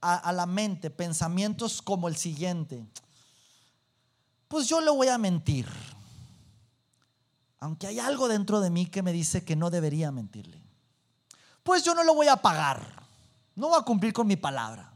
a, 0.00 0.14
a 0.14 0.32
la 0.32 0.46
mente 0.46 0.90
pensamientos 0.90 1.82
como 1.82 2.06
el 2.06 2.14
siguiente, 2.16 2.86
pues 4.46 4.68
yo 4.68 4.80
le 4.80 4.92
voy 4.92 5.08
a 5.08 5.18
mentir. 5.18 5.66
aunque 7.58 7.88
hay 7.88 7.98
algo 7.98 8.28
dentro 8.28 8.60
de 8.60 8.70
mí 8.70 8.86
que 8.86 9.02
me 9.02 9.12
dice 9.12 9.44
que 9.44 9.56
no 9.56 9.70
debería 9.70 10.12
mentirle. 10.12 10.62
Pues 11.64 11.82
yo 11.82 11.96
no 11.96 12.04
lo 12.04 12.14
voy 12.14 12.28
a 12.28 12.36
pagar, 12.36 12.80
no 13.56 13.70
voy 13.70 13.80
a 13.80 13.84
cumplir 13.84 14.12
con 14.12 14.28
mi 14.28 14.36
palabra. 14.36 14.91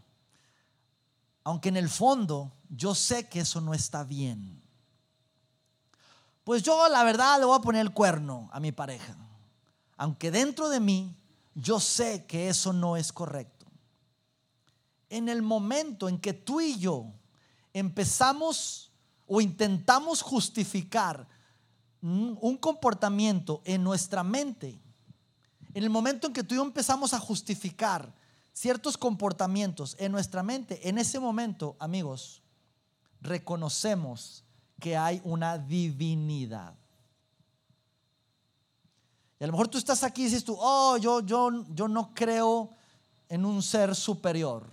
Aunque 1.47 1.69
en 1.69 1.77
el 1.77 1.89
fondo 1.89 2.51
yo 2.69 2.93
sé 2.97 3.29
que 3.29 3.39
eso 3.39 3.61
no 3.61 3.73
está 3.73 4.03
bien. 4.03 4.61
Pues 6.43 6.65
yo 6.65 6.89
la 6.89 7.05
verdad 7.05 7.39
le 7.39 7.45
voy 7.45 7.57
a 7.57 7.63
poner 7.63 7.83
el 7.83 7.93
cuerno 7.93 8.51
a 8.53 8.59
mi 8.59 8.73
pareja. 8.73 9.17
Aunque 9.97 10.33
dentro 10.33 10.69
de 10.69 10.81
mí 10.81 11.15
yo 11.55 11.79
sé 11.79 12.27
que 12.27 12.49
eso 12.49 12.73
no 12.73 12.97
es 12.97 13.13
correcto. 13.13 13.65
En 15.09 15.29
el 15.29 15.41
momento 15.41 16.09
en 16.09 16.19
que 16.19 16.33
tú 16.33 16.61
y 16.61 16.81
yo 16.81 17.13
empezamos 17.73 18.91
o 19.25 19.41
intentamos 19.41 20.23
justificar 20.23 21.29
un 22.03 22.59
comportamiento 22.61 23.63
en 23.65 23.85
nuestra 23.85 24.25
mente, 24.25 24.81
en 25.75 25.85
el 25.85 25.91
momento 25.91 26.27
en 26.27 26.33
que 26.33 26.43
tú 26.43 26.55
y 26.55 26.57
yo 26.57 26.65
empezamos 26.65 27.15
a 27.15 27.21
justificar 27.21 28.13
ciertos 28.57 28.97
comportamientos 28.97 29.97
en 29.99 30.11
nuestra 30.11 30.43
mente, 30.43 30.89
en 30.89 30.97
ese 30.97 31.21
momento, 31.21 31.77
amigos, 31.79 32.43
reconocemos 33.21 34.45
que 34.81 34.97
hay 34.97 35.21
una 35.25 35.59
divinidad. 35.59 36.75
Y 39.39 39.45
a 39.45 39.47
lo 39.47 39.53
mejor 39.53 39.69
tú 39.69 39.77
estás 39.77 40.03
aquí 40.03 40.23
y 40.23 40.25
dices 40.25 40.43
tú, 40.43 40.57
oh, 40.59 40.97
yo, 40.97 41.21
yo, 41.21 41.67
yo 41.75 41.87
no 41.87 42.15
creo 42.15 42.71
en 43.29 43.45
un 43.45 43.63
ser 43.63 43.95
superior. 43.95 44.73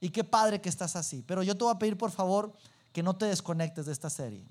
Y 0.00 0.10
qué 0.10 0.24
padre 0.24 0.60
que 0.60 0.68
estás 0.68 0.96
así. 0.96 1.22
Pero 1.22 1.44
yo 1.44 1.56
te 1.56 1.62
voy 1.62 1.72
a 1.72 1.78
pedir 1.78 1.96
por 1.96 2.10
favor 2.10 2.52
que 2.92 3.04
no 3.04 3.14
te 3.14 3.26
desconectes 3.26 3.86
de 3.86 3.92
esta 3.92 4.10
serie. 4.10 4.44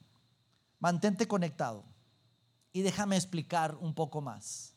Mantente 0.79 1.27
conectado 1.27 1.83
y 2.71 2.81
déjame 2.81 3.17
explicar 3.17 3.75
un 3.75 3.93
poco 3.93 4.21
más. 4.21 4.76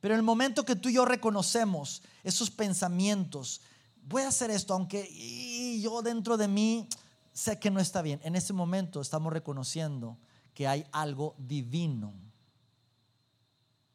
Pero 0.00 0.14
en 0.14 0.18
el 0.18 0.24
momento 0.24 0.64
que 0.64 0.76
tú 0.76 0.88
y 0.88 0.94
yo 0.94 1.04
reconocemos 1.04 2.02
esos 2.22 2.50
pensamientos, 2.50 3.60
voy 4.02 4.22
a 4.22 4.28
hacer 4.28 4.50
esto, 4.50 4.74
aunque 4.74 5.80
yo 5.80 6.02
dentro 6.02 6.36
de 6.36 6.48
mí 6.48 6.88
sé 7.32 7.58
que 7.58 7.70
no 7.70 7.80
está 7.80 8.02
bien. 8.02 8.20
En 8.22 8.36
ese 8.36 8.52
momento 8.52 9.00
estamos 9.00 9.32
reconociendo 9.32 10.18
que 10.54 10.66
hay 10.66 10.86
algo 10.92 11.34
divino, 11.38 12.14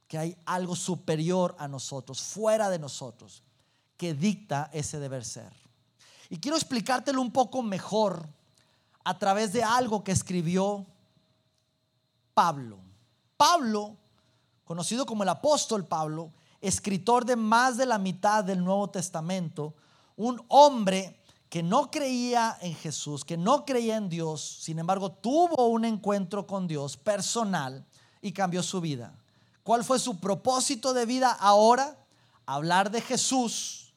que 0.07 0.17
hay 0.17 0.37
algo 0.45 0.75
superior 0.75 1.55
a 1.57 1.67
nosotros, 1.67 2.21
fuera 2.21 2.69
de 2.69 2.79
nosotros, 2.79 3.41
que 3.97 4.13
dicta 4.13 4.69
ese 4.73 4.99
deber 4.99 5.23
ser. 5.23 5.53
Y 6.29 6.37
quiero 6.37 6.57
explicártelo 6.57 7.21
un 7.21 7.31
poco 7.31 7.61
mejor 7.61 8.27
a 9.03 9.17
través 9.17 9.53
de 9.53 9.63
algo 9.63 10.03
que 10.03 10.11
escribió 10.11 10.85
Pablo. 12.33 12.79
Pablo, 13.37 13.97
conocido 14.71 15.05
como 15.05 15.23
el 15.23 15.27
apóstol 15.27 15.85
Pablo, 15.85 16.31
escritor 16.61 17.25
de 17.25 17.35
más 17.35 17.75
de 17.75 17.85
la 17.85 17.97
mitad 17.97 18.41
del 18.41 18.63
Nuevo 18.63 18.89
Testamento, 18.89 19.75
un 20.15 20.41
hombre 20.47 21.21
que 21.49 21.61
no 21.61 21.91
creía 21.91 22.57
en 22.61 22.73
Jesús, 22.75 23.25
que 23.25 23.35
no 23.35 23.65
creía 23.65 23.97
en 23.97 24.07
Dios, 24.07 24.59
sin 24.61 24.79
embargo 24.79 25.11
tuvo 25.11 25.67
un 25.67 25.83
encuentro 25.83 26.47
con 26.47 26.69
Dios 26.69 26.95
personal 26.95 27.85
y 28.21 28.31
cambió 28.31 28.63
su 28.63 28.79
vida. 28.79 29.13
¿Cuál 29.63 29.83
fue 29.83 29.99
su 29.99 30.21
propósito 30.21 30.93
de 30.93 31.05
vida 31.05 31.33
ahora? 31.33 31.97
Hablar 32.45 32.91
de 32.91 33.01
Jesús 33.01 33.93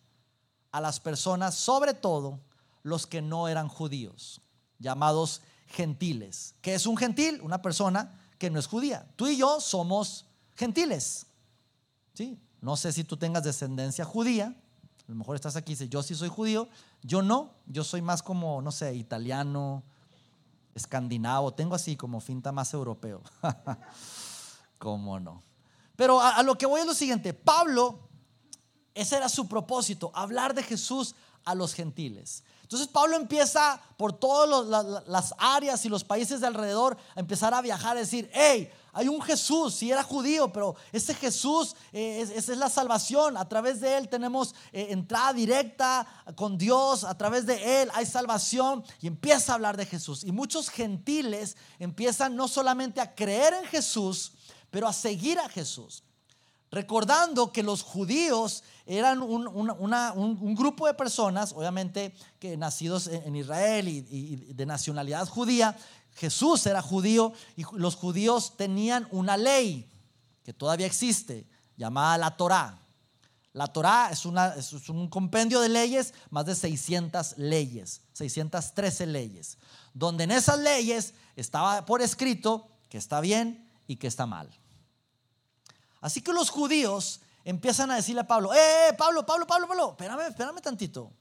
a 0.72 0.80
las 0.80 0.98
personas, 0.98 1.54
sobre 1.54 1.94
todo 1.94 2.40
los 2.82 3.06
que 3.06 3.22
no 3.22 3.46
eran 3.46 3.68
judíos, 3.68 4.40
llamados 4.80 5.40
gentiles. 5.68 6.56
¿Qué 6.60 6.74
es 6.74 6.84
un 6.84 6.96
gentil? 6.96 7.40
Una 7.42 7.62
persona 7.62 8.20
que 8.38 8.50
no 8.50 8.58
es 8.58 8.66
judía. 8.66 9.06
Tú 9.14 9.28
y 9.28 9.36
yo 9.36 9.60
somos 9.60 10.26
gentiles. 10.54 11.26
¿Sí? 12.14 12.38
No 12.60 12.76
sé 12.76 12.92
si 12.92 13.04
tú 13.04 13.16
tengas 13.16 13.44
descendencia 13.44 14.04
judía, 14.04 14.46
a 14.46 15.10
lo 15.10 15.16
mejor 15.16 15.36
estás 15.36 15.56
aquí 15.56 15.72
y 15.72 15.74
dices, 15.74 15.90
yo 15.90 16.02
sí 16.02 16.14
soy 16.14 16.28
judío, 16.28 16.68
yo 17.02 17.20
no, 17.20 17.50
yo 17.66 17.84
soy 17.84 18.00
más 18.00 18.22
como, 18.22 18.62
no 18.62 18.72
sé, 18.72 18.94
italiano, 18.94 19.82
escandinavo, 20.74 21.52
tengo 21.52 21.74
así 21.74 21.96
como 21.96 22.20
finta 22.20 22.52
más 22.52 22.72
europeo. 22.72 23.22
¿Cómo 24.78 25.20
no? 25.20 25.42
Pero 25.96 26.20
a, 26.20 26.36
a, 26.36 26.42
lo 26.42 26.56
que 26.56 26.66
voy 26.66 26.80
es 26.80 26.86
lo 26.86 26.94
siguiente, 26.94 27.34
Pablo, 27.34 28.08
ese 28.94 29.16
era 29.16 29.28
su 29.28 29.46
propósito, 29.46 30.10
hablar 30.14 30.54
de 30.54 30.62
Jesús 30.62 31.14
a 31.44 31.54
los 31.54 31.74
gentiles. 31.74 32.42
Entonces 32.62 32.88
Pablo 32.88 33.16
empieza 33.16 33.80
por 33.96 34.12
todas 34.14 35.04
las 35.06 35.34
áreas 35.38 35.84
y 35.84 35.88
los 35.88 36.02
países 36.02 36.40
de 36.40 36.46
alrededor 36.46 36.96
a 37.14 37.20
empezar 37.20 37.52
a 37.52 37.60
viajar, 37.60 37.96
a 37.96 38.00
decir, 38.00 38.30
hey, 38.32 38.70
hay 38.94 39.08
un 39.08 39.20
Jesús, 39.20 39.74
si 39.74 39.90
era 39.90 40.02
judío, 40.02 40.52
pero 40.52 40.76
ese 40.92 41.14
Jesús, 41.14 41.74
eh, 41.92 42.20
esa 42.34 42.52
es 42.52 42.58
la 42.58 42.70
salvación. 42.70 43.36
A 43.36 43.48
través 43.48 43.80
de 43.80 43.96
Él 43.96 44.08
tenemos 44.08 44.54
eh, 44.72 44.86
entrada 44.90 45.32
directa 45.32 46.06
con 46.36 46.56
Dios, 46.56 47.02
a 47.02 47.18
través 47.18 47.44
de 47.44 47.82
Él 47.82 47.90
hay 47.92 48.06
salvación. 48.06 48.84
Y 49.00 49.08
empieza 49.08 49.52
a 49.52 49.54
hablar 49.56 49.76
de 49.76 49.86
Jesús. 49.86 50.22
Y 50.24 50.30
muchos 50.30 50.70
gentiles 50.70 51.56
empiezan 51.78 52.36
no 52.36 52.46
solamente 52.46 53.00
a 53.00 53.14
creer 53.14 53.52
en 53.54 53.64
Jesús, 53.66 54.32
pero 54.70 54.86
a 54.86 54.92
seguir 54.92 55.38
a 55.40 55.48
Jesús. 55.48 56.04
Recordando 56.70 57.52
que 57.52 57.62
los 57.62 57.82
judíos 57.82 58.64
eran 58.86 59.22
un, 59.22 60.54
grupo 60.56 60.86
de 60.86 60.94
personas, 60.94 61.52
obviamente 61.52 62.12
que 62.40 62.56
nacidos 62.56 63.06
en, 63.06 63.36
Israel 63.36 63.86
y 63.86 64.52
de 64.52 64.66
nacionalidad 64.66 65.28
judía, 65.28 65.76
Jesús 66.14 66.66
era 66.66 66.80
judío 66.80 67.32
y 67.56 67.64
los 67.72 67.96
judíos 67.96 68.56
tenían 68.56 69.08
una 69.10 69.36
ley 69.36 69.90
que 70.44 70.52
todavía 70.52 70.86
existe, 70.86 71.46
llamada 71.76 72.18
la 72.18 72.36
Torá. 72.36 72.78
La 73.52 73.68
Torá 73.68 74.10
es, 74.10 74.24
es, 74.72 74.88
un 74.88 75.08
compendio 75.08 75.60
de 75.60 75.68
leyes, 75.68 76.12
más 76.30 76.46
de 76.46 76.54
600 76.54 77.38
leyes, 77.38 78.00
613 78.12 79.06
leyes, 79.06 79.58
donde 79.92 80.24
en 80.24 80.32
esas 80.32 80.58
leyes 80.58 81.14
estaba 81.36 81.84
por 81.86 82.02
escrito 82.02 82.68
que 82.88 82.98
está 82.98 83.20
bien 83.20 83.68
y 83.86 83.96
que 83.96 84.06
está 84.06 84.26
mal. 84.26 84.50
Así 86.00 86.20
que 86.20 86.32
los 86.32 86.50
judíos 86.50 87.20
empiezan 87.44 87.90
a 87.90 87.96
decirle 87.96 88.22
a 88.22 88.26
Pablo, 88.26 88.52
eh, 88.54 88.92
Pablo, 88.98 89.24
Pablo, 89.24 89.46
Pablo, 89.46 89.66
Pablo, 89.68 89.90
espérame, 89.90 90.28
espérame 90.28 90.60
tantito. 90.60 91.12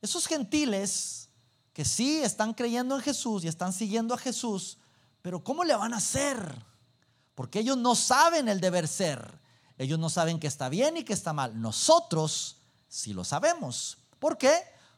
Esos 0.00 0.26
gentiles 0.26 1.28
que 1.72 1.84
sí 1.84 2.20
están 2.22 2.54
creyendo 2.54 2.96
en 2.96 3.02
Jesús 3.02 3.44
y 3.44 3.48
están 3.48 3.72
siguiendo 3.72 4.14
a 4.14 4.18
Jesús, 4.18 4.78
pero 5.22 5.42
¿cómo 5.42 5.64
le 5.64 5.74
van 5.74 5.94
a 5.94 5.98
hacer? 5.98 6.38
Porque 7.34 7.60
ellos 7.60 7.78
no 7.78 7.94
saben 7.94 8.48
el 8.48 8.60
deber 8.60 8.86
ser. 8.88 9.40
Ellos 9.78 9.98
no 9.98 10.10
saben 10.10 10.38
que 10.38 10.46
está 10.46 10.68
bien 10.68 10.96
y 10.96 11.04
que 11.04 11.12
está 11.12 11.32
mal. 11.32 11.60
Nosotros 11.60 12.56
sí 12.88 13.12
lo 13.12 13.24
sabemos. 13.24 13.98
¿Por 14.18 14.36
qué? 14.36 14.52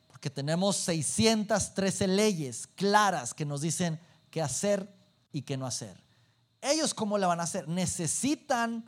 Porque 0.08 0.30
tenemos 0.30 0.76
613 0.76 2.08
leyes 2.08 2.66
claras 2.74 3.32
que 3.34 3.44
nos 3.44 3.60
dicen 3.60 4.00
qué 4.30 4.42
hacer 4.42 4.92
y 5.32 5.42
qué 5.42 5.56
no 5.56 5.66
hacer. 5.66 6.02
Ellos 6.60 6.92
cómo 6.92 7.18
le 7.18 7.26
van 7.26 7.40
a 7.40 7.44
hacer? 7.44 7.68
Necesitan 7.68 8.84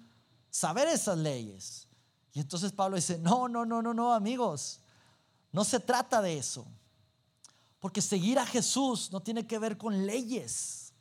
saber 0.50 0.88
esas 0.88 1.18
leyes. 1.18 1.86
Y 2.32 2.40
entonces 2.40 2.72
Pablo 2.72 2.96
dice, 2.96 3.18
no, 3.18 3.48
no, 3.48 3.64
no, 3.64 3.80
no, 3.80 3.94
no, 3.94 4.12
amigos. 4.12 4.80
No 5.52 5.64
se 5.64 5.80
trata 5.80 6.20
de 6.20 6.38
eso. 6.38 6.66
Porque 7.86 8.02
seguir 8.02 8.36
a 8.40 8.44
Jesús 8.44 9.12
no 9.12 9.20
tiene 9.20 9.46
que 9.46 9.60
ver 9.60 9.78
con 9.78 10.06
leyes. 10.06 10.92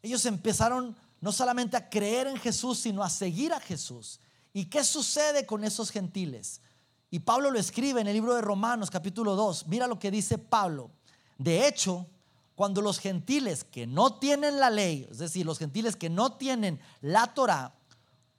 Ellos 0.00 0.24
empezaron 0.24 0.96
no 1.20 1.32
solamente 1.32 1.76
a 1.76 1.90
creer 1.90 2.28
en 2.28 2.38
Jesús, 2.38 2.78
sino 2.78 3.02
a 3.02 3.10
seguir 3.10 3.52
a 3.52 3.60
Jesús. 3.60 4.20
¿Y 4.54 4.64
qué 4.70 4.82
sucede 4.82 5.44
con 5.44 5.62
esos 5.62 5.90
gentiles? 5.90 6.62
Y 7.10 7.18
Pablo 7.18 7.50
lo 7.50 7.58
escribe 7.58 8.00
en 8.00 8.06
el 8.06 8.14
libro 8.14 8.34
de 8.34 8.40
Romanos 8.40 8.90
capítulo 8.90 9.36
2. 9.36 9.66
Mira 9.66 9.86
lo 9.86 9.98
que 9.98 10.10
dice 10.10 10.38
Pablo. 10.38 10.92
De 11.36 11.68
hecho, 11.68 12.06
cuando 12.54 12.80
los 12.80 12.98
gentiles 12.98 13.62
que 13.62 13.86
no 13.86 14.14
tienen 14.14 14.60
la 14.60 14.70
ley, 14.70 15.06
es 15.10 15.18
decir, 15.18 15.44
los 15.44 15.58
gentiles 15.58 15.94
que 15.94 16.08
no 16.08 16.38
tienen 16.38 16.80
la 17.02 17.34
Torah, 17.34 17.74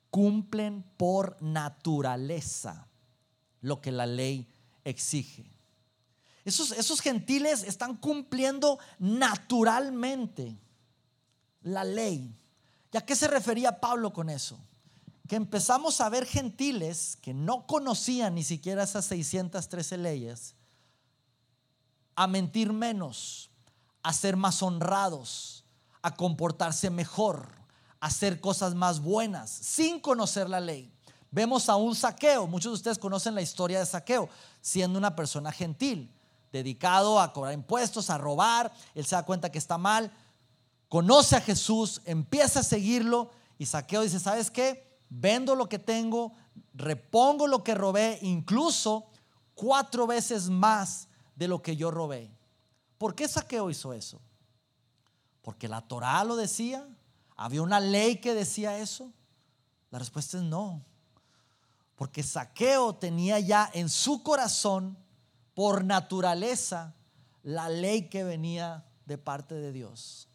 cumplen 0.10 0.84
por 0.98 1.40
naturaleza 1.40 2.88
lo 3.60 3.80
que 3.80 3.92
la 3.92 4.08
ley 4.08 4.48
exige. 4.84 5.61
Esos, 6.44 7.02
gentiles 7.02 7.64
están 7.64 7.96
cumpliendo 7.96 8.80
naturalmente 8.98 10.58
la 11.62 11.84
ley. 11.84 12.36
¿Y 12.92 12.98
a 12.98 13.06
qué 13.06 13.16
se 13.16 13.28
refería 13.28 13.80
Pablo 13.80 14.12
con 14.12 14.30
eso? 14.30 14.60
Que 15.28 15.36
empezamos 15.36 16.02
a 16.02 16.10
ver 16.10 16.26
gentiles 16.26 17.18
que 17.22 17.34
no 17.34 17.68
conocían 17.68 18.36
ni 18.36 18.44
siquiera 18.44 18.84
esas 18.84 19.06
613 19.06 19.98
leyes, 19.98 20.56
a 22.16 22.28
mentir 22.28 22.74
menos, 22.74 23.50
a 24.04 24.12
ser 24.12 24.36
más 24.36 24.62
honrados, 24.64 25.64
a 26.02 26.16
comportarse 26.16 26.90
mejor, 26.90 27.48
a 28.00 28.08
hacer 28.08 28.42
cosas 28.42 28.74
más 28.74 29.00
buenas, 29.00 29.52
sin 29.52 30.00
conocer 30.00 30.50
la 30.50 30.60
ley. 30.60 30.92
Vemos 31.30 31.70
a 31.70 31.76
un 31.76 31.96
saqueo, 31.96 32.48
muchos 32.48 32.72
de 32.72 32.76
ustedes 32.76 32.98
conocen 32.98 33.36
la 33.36 33.42
historia 33.44 33.80
de 33.80 33.86
saqueo, 33.86 34.28
siendo 34.60 34.98
una 34.98 35.16
persona 35.16 35.52
gentil 35.52 36.12
dedicado 36.52 37.20
a 37.20 37.34
cobrar 37.34 37.54
impuestos, 37.54 38.10
a 38.10 38.18
robar, 38.18 38.72
él 38.94 39.06
se 39.06 39.16
da 39.16 39.24
cuenta 39.24 39.52
que 39.52 39.58
está 39.58 39.78
mal, 39.78 40.12
conoce 40.90 41.36
a 41.36 41.42
Jesús, 41.42 42.02
empieza 42.06 42.60
a 42.60 42.64
seguirlo 42.64 43.32
y 43.58 43.66
Saqueo 43.66 44.02
dice, 44.02 44.20
¿sabes 44.20 44.52
qué? 44.52 45.00
Vendo 45.10 45.56
lo 45.56 45.70
que 45.70 45.80
tengo, 45.80 46.34
repongo 46.74 47.48
lo 47.48 47.64
que 47.64 47.76
robé, 47.76 48.20
incluso 48.22 49.06
cuatro 49.56 50.08
veces 50.08 50.50
más 50.50 51.08
de 51.36 51.48
lo 51.48 51.62
que 51.62 51.76
yo 51.76 51.92
robé. 51.92 52.32
¿Por 52.98 53.16
qué 53.16 53.28
Saqueo 53.28 53.70
hizo 53.70 53.94
eso? 53.94 54.20
Porque 55.42 55.68
la 55.68 55.82
Torá 55.82 56.24
lo 56.24 56.36
decía, 56.36 56.88
había 57.36 57.62
una 57.62 57.80
ley 57.80 58.18
que 58.18 58.34
decía 58.34 58.78
eso. 58.78 59.12
La 59.90 60.00
respuesta 60.00 60.38
es 60.38 60.44
no. 60.44 60.86
Porque 61.96 62.24
Saqueo 62.24 62.96
tenía 62.96 63.40
ya 63.40 63.70
en 63.74 63.90
su 63.90 64.24
corazón, 64.24 64.98
por 65.54 65.84
naturaleza, 65.84 66.96
la 67.44 67.70
ley 67.70 68.10
que 68.10 68.24
venía 68.24 68.86
de 69.06 69.18
parte 69.18 69.56
de 69.56 69.72
Dios. 69.72 70.28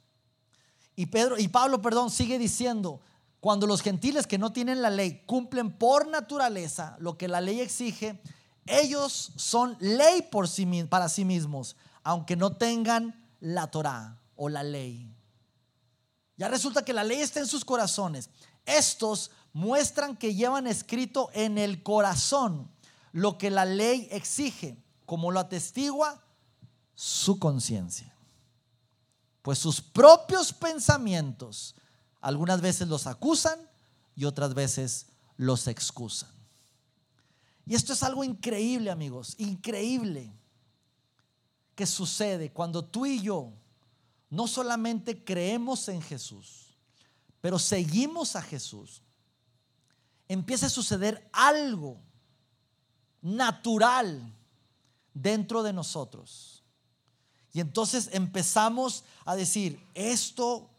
Y 0.95 1.07
Pedro 1.07 1.39
y 1.39 1.49
Pablo, 1.49 1.83
perdón, 1.83 2.11
sigue 2.11 2.39
diciendo, 2.39 3.01
cuando 3.41 3.67
los 3.67 3.83
gentiles 3.83 4.27
que 4.27 4.39
no 4.39 4.53
tienen 4.53 4.83
la 4.83 4.91
ley 4.91 5.23
cumplen 5.27 5.71
por 5.71 6.09
naturaleza 6.09 6.97
lo 6.99 7.17
que 7.17 7.29
la 7.29 7.41
ley 7.41 7.61
exige, 7.61 8.21
ellos 8.67 9.33
son 9.37 9.77
ley 9.79 10.23
por 10.23 10.49
sí, 10.49 10.67
para 10.89 11.09
sí 11.09 11.25
mismos, 11.25 11.77
aunque 12.03 12.35
no 12.35 12.57
tengan 12.57 13.15
la 13.41 13.71
Torá 13.71 14.19
o 14.35 14.49
la 14.49 14.63
ley. 14.63 15.15
Ya 16.37 16.49
resulta 16.49 16.85
que 16.85 16.93
la 16.93 17.05
ley 17.05 17.21
está 17.21 17.41
en 17.41 17.47
sus 17.47 17.65
corazones. 17.65 18.31
Estos 18.65 19.31
muestran 19.53 20.17
que 20.17 20.35
llevan 20.35 20.67
escrito 20.67 21.31
en 21.33 21.57
el 21.57 21.83
corazón 21.83 22.71
lo 23.13 23.39
que 23.39 23.51
la 23.51 23.65
ley 23.65 24.09
exige, 24.11 24.77
como 25.07 25.31
lo 25.31 25.41
atestigua 25.41 26.23
su 26.95 27.39
conciencia. 27.39 28.13
Pues 29.43 29.59
sus 29.59 29.81
propios 29.81 30.53
pensamientos 30.53 31.77
algunas 32.21 32.61
veces 32.61 32.89
los 32.89 33.07
acusan 33.07 33.59
y 34.17 34.25
otras 34.25 34.55
veces 34.55 35.07
los 35.37 35.69
excusan. 35.69 36.31
Y 37.65 37.75
esto 37.75 37.93
es 37.93 38.03
algo 38.03 38.25
increíble, 38.25 38.91
amigos, 38.91 39.35
increíble 39.39 40.33
que 41.75 41.87
sucede 41.87 42.53
cuando 42.53 42.85
tú 42.85 43.07
y 43.07 43.21
yo 43.21 43.53
no 44.31 44.49
solamente 44.49 45.25
creemos 45.25 45.89
en 45.89 46.03
Jesús, 46.03 46.77
pero 47.41 47.59
seguimos 47.59 48.35
a 48.35 48.43
Jesús. 48.43 49.03
Empieza 50.29 50.67
a 50.67 50.71
suceder 50.71 51.29
algo 51.33 52.01
natural 53.21 54.36
dentro 55.17 55.63
de 55.63 55.73
nosotros. 55.73 56.63
Y 57.53 57.61
entonces 57.61 58.11
empezamos 58.13 59.05
a 59.25 59.35
decir, 59.35 59.81
esto 59.95 60.71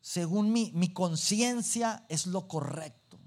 según 0.00 0.52
mi, 0.52 0.70
mi 0.72 0.92
conciencia 0.92 2.04
es 2.08 2.26
lo 2.26 2.46
correcto. 2.46 3.18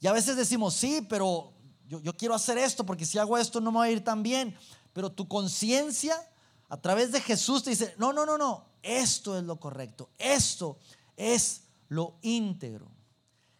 Y 0.00 0.06
a 0.06 0.12
veces 0.12 0.36
decimos, 0.36 0.74
sí, 0.74 1.06
pero 1.08 1.52
yo, 1.86 2.00
yo 2.00 2.16
quiero 2.16 2.34
hacer 2.34 2.58
esto 2.58 2.86
porque 2.86 3.04
si 3.04 3.18
hago 3.18 3.36
esto 3.36 3.60
no 3.60 3.72
me 3.72 3.78
va 3.78 3.84
a 3.84 3.90
ir 3.90 4.02
tan 4.02 4.22
bien. 4.22 4.56
Pero 4.92 5.10
tu 5.12 5.28
conciencia 5.28 6.16
a 6.68 6.80
través 6.80 7.12
de 7.12 7.20
Jesús 7.20 7.64
te 7.64 7.70
dice, 7.70 7.94
no, 7.98 8.12
no, 8.12 8.24
no, 8.24 8.38
no, 8.38 8.66
esto 8.82 9.36
es 9.36 9.44
lo 9.44 9.58
correcto, 9.58 10.10
esto 10.16 10.78
es 11.16 11.62
lo 11.88 12.18
íntegro. 12.22 12.90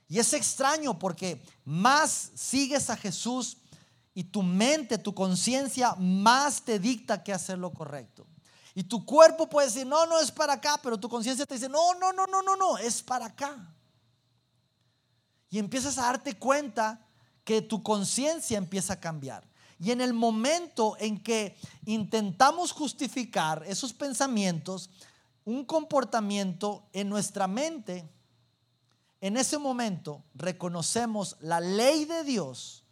Y 0.08 0.18
es 0.18 0.32
extraño 0.32 0.98
porque 0.98 1.42
más 1.64 2.30
sigues 2.34 2.90
a 2.90 2.96
Jesús 2.96 3.58
y 4.20 4.24
tu 4.24 4.42
mente, 4.42 4.98
tu 4.98 5.14
conciencia 5.14 5.94
más 5.94 6.60
te 6.60 6.78
dicta 6.78 7.24
que 7.24 7.32
hacer 7.32 7.56
lo 7.56 7.72
correcto. 7.72 8.26
Y 8.74 8.82
tu 8.82 9.06
cuerpo 9.06 9.48
puede 9.48 9.68
decir, 9.68 9.86
no, 9.86 10.04
no 10.04 10.20
es 10.20 10.30
para 10.30 10.52
acá, 10.52 10.78
pero 10.82 11.00
tu 11.00 11.08
conciencia 11.08 11.46
te 11.46 11.54
dice, 11.54 11.70
no, 11.70 11.94
no, 11.94 12.12
no, 12.12 12.26
no, 12.26 12.42
no, 12.42 12.54
no, 12.54 12.76
es 12.76 13.02
para 13.02 13.24
acá. 13.24 13.74
Y 15.48 15.58
empiezas 15.58 15.96
a 15.96 16.02
darte 16.02 16.34
cuenta 16.34 17.00
que 17.44 17.62
tu 17.62 17.82
conciencia 17.82 18.58
empieza 18.58 18.92
a 18.92 19.00
cambiar. 19.00 19.48
Y 19.78 19.90
en 19.90 20.02
el 20.02 20.12
momento 20.12 20.96
en 20.98 21.22
que 21.22 21.56
intentamos 21.86 22.72
justificar 22.72 23.64
esos 23.66 23.94
pensamientos, 23.94 24.90
un 25.46 25.64
comportamiento 25.64 26.90
en 26.92 27.08
nuestra 27.08 27.46
mente, 27.46 28.06
en 29.22 29.38
ese 29.38 29.56
momento 29.56 30.22
reconocemos 30.34 31.38
la 31.40 31.60
ley 31.60 32.04
de 32.04 32.22
Dios 32.22 32.84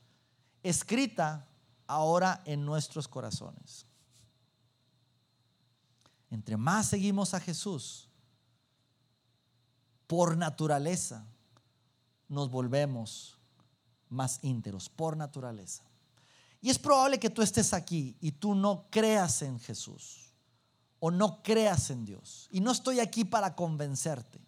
escrita 0.62 1.48
ahora 1.86 2.42
en 2.44 2.64
nuestros 2.64 3.08
corazones. 3.08 3.86
Entre 6.30 6.56
más 6.56 6.88
seguimos 6.88 7.34
a 7.34 7.40
Jesús, 7.40 8.08
por 10.06 10.36
naturaleza, 10.36 11.26
nos 12.28 12.50
volvemos 12.50 13.38
más 14.08 14.38
ínteros, 14.42 14.88
por 14.88 15.16
naturaleza. 15.16 15.84
Y 16.60 16.70
es 16.70 16.78
probable 16.78 17.18
que 17.18 17.30
tú 17.30 17.42
estés 17.42 17.72
aquí 17.72 18.16
y 18.20 18.32
tú 18.32 18.54
no 18.54 18.86
creas 18.90 19.42
en 19.42 19.60
Jesús 19.60 20.32
o 20.98 21.10
no 21.10 21.42
creas 21.42 21.90
en 21.90 22.04
Dios. 22.04 22.48
Y 22.50 22.60
no 22.60 22.72
estoy 22.72 23.00
aquí 23.00 23.24
para 23.24 23.54
convencerte. 23.54 24.40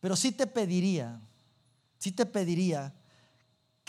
Pero 0.00 0.16
sí 0.16 0.32
te 0.32 0.46
pediría, 0.46 1.20
sí 1.98 2.12
te 2.12 2.26
pediría 2.26 2.94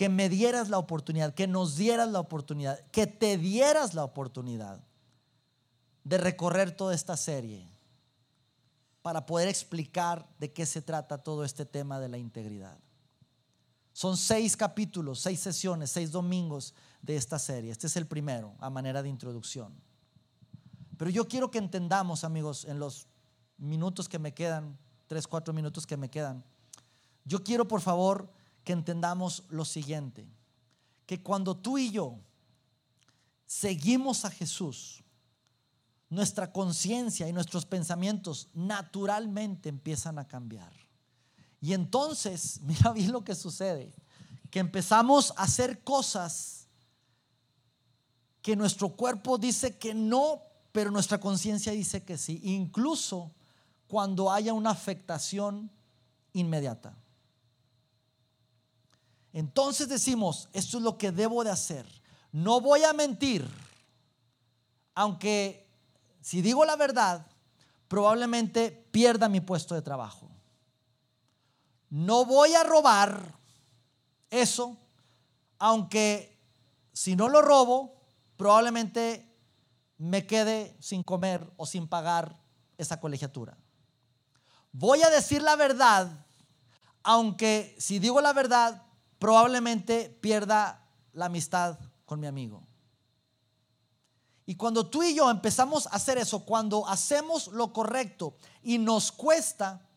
que 0.03 0.09
me 0.09 0.27
dieras 0.27 0.67
la 0.67 0.79
oportunidad, 0.79 1.33
que 1.33 1.47
nos 1.47 1.77
dieras 1.77 2.09
la 2.09 2.19
oportunidad, 2.19 2.77
que 2.87 3.07
te 3.07 3.37
dieras 3.37 3.93
la 3.93 4.03
oportunidad 4.03 4.83
de 6.03 6.17
recorrer 6.17 6.75
toda 6.75 6.93
esta 6.93 7.15
serie 7.15 7.71
para 9.01 9.25
poder 9.25 9.47
explicar 9.47 10.27
de 10.39 10.51
qué 10.51 10.65
se 10.65 10.81
trata 10.81 11.23
todo 11.23 11.45
este 11.45 11.65
tema 11.65 12.01
de 12.01 12.09
la 12.09 12.17
integridad. 12.17 12.77
Son 13.93 14.17
seis 14.17 14.57
capítulos, 14.57 15.21
seis 15.21 15.39
sesiones, 15.39 15.91
seis 15.91 16.11
domingos 16.11 16.73
de 17.01 17.15
esta 17.15 17.39
serie. 17.39 17.71
Este 17.71 17.87
es 17.87 17.95
el 17.95 18.05
primero, 18.05 18.55
a 18.59 18.69
manera 18.69 19.01
de 19.03 19.07
introducción. 19.07 19.73
Pero 20.97 21.11
yo 21.11 21.29
quiero 21.29 21.49
que 21.49 21.59
entendamos, 21.59 22.25
amigos, 22.25 22.65
en 22.65 22.77
los 22.77 23.07
minutos 23.57 24.09
que 24.09 24.19
me 24.19 24.33
quedan, 24.33 24.77
tres, 25.07 25.27
cuatro 25.27 25.53
minutos 25.53 25.87
que 25.87 25.95
me 25.95 26.09
quedan, 26.09 26.43
yo 27.23 27.41
quiero, 27.41 27.69
por 27.69 27.79
favor, 27.79 28.29
que 28.63 28.73
entendamos 28.73 29.43
lo 29.49 29.65
siguiente, 29.65 30.27
que 31.05 31.21
cuando 31.21 31.55
tú 31.55 31.77
y 31.77 31.91
yo 31.91 32.19
seguimos 33.45 34.25
a 34.25 34.31
Jesús, 34.31 35.03
nuestra 36.09 36.51
conciencia 36.51 37.27
y 37.27 37.33
nuestros 37.33 37.65
pensamientos 37.65 38.49
naturalmente 38.53 39.69
empiezan 39.69 40.19
a 40.19 40.27
cambiar. 40.27 40.71
Y 41.59 41.73
entonces, 41.73 42.61
mira 42.63 42.91
bien 42.91 43.11
lo 43.11 43.23
que 43.23 43.35
sucede, 43.35 43.93
que 44.49 44.59
empezamos 44.59 45.33
a 45.35 45.43
hacer 45.43 45.83
cosas 45.83 46.67
que 48.41 48.55
nuestro 48.55 48.89
cuerpo 48.89 49.37
dice 49.37 49.77
que 49.77 49.93
no, 49.93 50.41
pero 50.71 50.91
nuestra 50.91 51.19
conciencia 51.19 51.71
dice 51.71 52.03
que 52.03 52.17
sí, 52.17 52.39
incluso 52.43 53.31
cuando 53.87 54.31
haya 54.31 54.53
una 54.53 54.71
afectación 54.71 55.71
inmediata. 56.33 56.95
Entonces 59.33 59.89
decimos, 59.89 60.47
esto 60.53 60.77
es 60.77 60.83
lo 60.83 60.97
que 60.97 61.11
debo 61.11 61.43
de 61.43 61.49
hacer. 61.49 61.85
No 62.31 62.61
voy 62.61 62.83
a 62.83 62.93
mentir, 62.93 63.47
aunque 64.93 65.67
si 66.21 66.41
digo 66.41 66.63
la 66.65 66.75
verdad, 66.75 67.25
probablemente 67.87 68.71
pierda 68.91 69.27
mi 69.29 69.41
puesto 69.41 69.75
de 69.75 69.81
trabajo. 69.81 70.29
No 71.89 72.25
voy 72.25 72.53
a 72.53 72.63
robar 72.63 73.35
eso, 74.29 74.77
aunque 75.57 76.39
si 76.93 77.15
no 77.15 77.27
lo 77.27 77.41
robo, 77.41 77.95
probablemente 78.37 79.31
me 79.97 80.25
quede 80.25 80.75
sin 80.79 81.03
comer 81.03 81.51
o 81.57 81.65
sin 81.65 81.87
pagar 81.87 82.39
esa 82.77 82.99
colegiatura. 82.99 83.57
Voy 84.71 85.01
a 85.03 85.09
decir 85.09 85.41
la 85.41 85.55
verdad, 85.55 86.25
aunque 87.03 87.75
si 87.79 87.99
digo 87.99 88.21
la 88.21 88.33
verdad, 88.33 88.81
probablemente 89.23 90.09
pierda 90.19 90.85
la 91.13 91.27
amistad 91.27 91.79
con 92.03 92.19
mi 92.19 92.27
amigo. 92.27 92.67
Y 94.45 94.55
cuando 94.55 94.89
tú 94.89 95.01
y 95.01 95.15
yo 95.15 95.31
empezamos 95.31 95.87
a 95.87 95.91
hacer 95.91 96.17
eso, 96.17 96.43
cuando 96.43 96.85
hacemos 96.89 97.47
lo 97.47 97.71
correcto 97.71 98.35
y 98.61 98.79
nos 98.79 99.13
cuesta, 99.13 99.87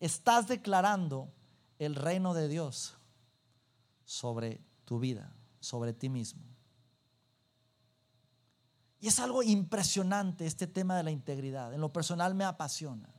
estás 0.00 0.48
declarando 0.48 1.30
el 1.78 1.96
reino 1.96 2.32
de 2.32 2.48
Dios 2.48 2.94
sobre 4.06 4.64
tu 4.86 5.00
vida, 5.00 5.36
sobre 5.60 5.92
ti 5.92 6.08
mismo. 6.08 6.42
Y 9.00 9.08
es 9.08 9.20
algo 9.20 9.42
impresionante 9.42 10.46
este 10.46 10.66
tema 10.66 10.96
de 10.96 11.02
la 11.02 11.10
integridad. 11.10 11.74
En 11.74 11.82
lo 11.82 11.92
personal 11.92 12.34
me 12.34 12.44
apasiona. 12.44 13.15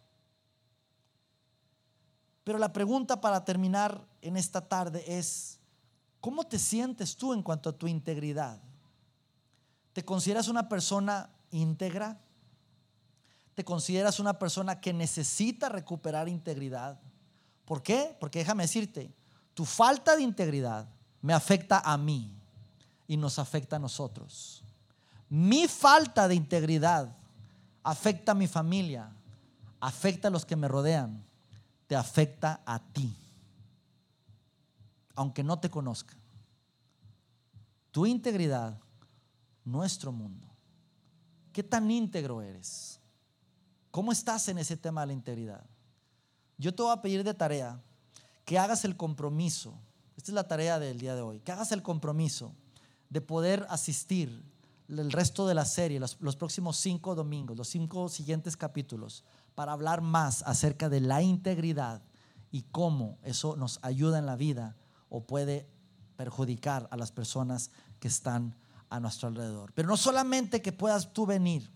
Pero 2.47 2.59
la 2.59 2.71
pregunta 2.71 3.19
para 3.19 3.43
terminar 3.43 4.07
en 4.21 4.37
esta 4.37 4.61
tarde 4.61 5.03
es, 5.05 5.59
¿cómo 6.21 6.45
te 6.45 6.57
sientes 6.57 7.17
tú 7.17 7.33
en 7.33 7.43
cuanto 7.43 7.67
a 7.69 7.73
tu 7.73 7.87
integridad? 7.87 8.57
¿Te 9.91 10.05
consideras 10.05 10.47
una 10.47 10.69
persona 10.69 11.29
íntegra? 11.51 12.17
te 13.53 13.65
consideras 13.65 14.21
una 14.21 14.39
persona 14.39 14.79
que 14.79 14.93
necesita 14.93 15.67
recuperar 15.67 16.29
integridad. 16.29 16.97
¿Por 17.65 17.83
qué? 17.83 18.15
Porque 18.17 18.39
déjame 18.39 18.63
decirte, 18.63 19.11
tu 19.53 19.65
falta 19.65 20.15
de 20.15 20.21
integridad 20.21 20.87
me 21.21 21.33
afecta 21.33 21.79
a 21.79 21.97
mí 21.97 22.31
y 23.07 23.17
nos 23.17 23.39
afecta 23.39 23.75
a 23.75 23.79
nosotros. 23.79 24.63
Mi 25.27 25.67
falta 25.67 26.29
de 26.29 26.35
integridad 26.35 27.13
afecta 27.83 28.31
a 28.31 28.35
mi 28.35 28.47
familia, 28.47 29.09
afecta 29.81 30.29
a 30.29 30.31
los 30.31 30.45
que 30.45 30.55
me 30.55 30.69
rodean, 30.69 31.26
te 31.87 31.95
afecta 31.95 32.61
a 32.65 32.79
ti, 32.79 33.15
aunque 35.15 35.43
no 35.43 35.59
te 35.59 35.69
conozca. 35.69 36.15
Tu 37.91 38.05
integridad, 38.05 38.79
nuestro 39.63 40.11
mundo. 40.11 40.47
¿Qué 41.51 41.63
tan 41.63 41.89
íntegro 41.89 42.41
eres? 42.41 42.99
¿Cómo 43.89 44.11
estás 44.11 44.47
en 44.49 44.59
ese 44.59 44.77
tema 44.77 45.01
de 45.01 45.07
la 45.07 45.13
integridad? 45.13 45.65
Yo 46.57 46.75
te 46.75 46.83
voy 46.83 46.91
a 46.91 47.01
pedir 47.01 47.23
de 47.23 47.33
tarea 47.33 47.81
que 48.45 48.59
hagas 48.59 48.85
el 48.85 48.95
compromiso, 48.95 49.79
esta 50.15 50.31
es 50.31 50.35
la 50.35 50.47
tarea 50.47 50.79
del 50.79 50.99
día 50.99 51.15
de 51.15 51.21
hoy, 51.21 51.39
que 51.39 51.51
hagas 51.51 51.71
el 51.71 51.81
compromiso 51.81 52.53
de 53.09 53.21
poder 53.21 53.65
asistir 53.69 54.43
el 54.87 55.11
resto 55.11 55.47
de 55.47 55.53
la 55.53 55.65
serie, 55.65 55.99
los, 55.99 56.17
los, 56.21 56.35
próximos 56.35 56.77
cinco 56.77 57.15
domingos, 57.15 57.57
los 57.57 57.67
cinco 57.67 58.09
siguientes 58.09 58.55
capítulos, 58.55 59.23
para 59.55 59.73
hablar 59.73 60.01
más 60.01 60.43
acerca 60.43 60.89
de 60.89 61.01
la 61.01 61.21
integridad 61.21 62.01
y 62.51 62.63
cómo 62.63 63.17
eso 63.23 63.55
nos 63.55 63.79
ayuda 63.81 64.19
en 64.19 64.25
la 64.25 64.35
vida 64.35 64.75
o 65.09 65.25
puede 65.25 65.67
perjudicar 66.15 66.87
a 66.91 66.97
las 66.97 67.11
personas 67.11 67.71
que 67.99 68.07
están 68.07 68.55
a 68.89 68.99
nuestro 68.99 69.27
alrededor. 69.27 69.71
Pero 69.73 69.87
no 69.87 69.97
solamente 69.97 70.61
que 70.61 70.71
puedas 70.71 71.13
tú 71.13 71.25
venir, 71.25 71.69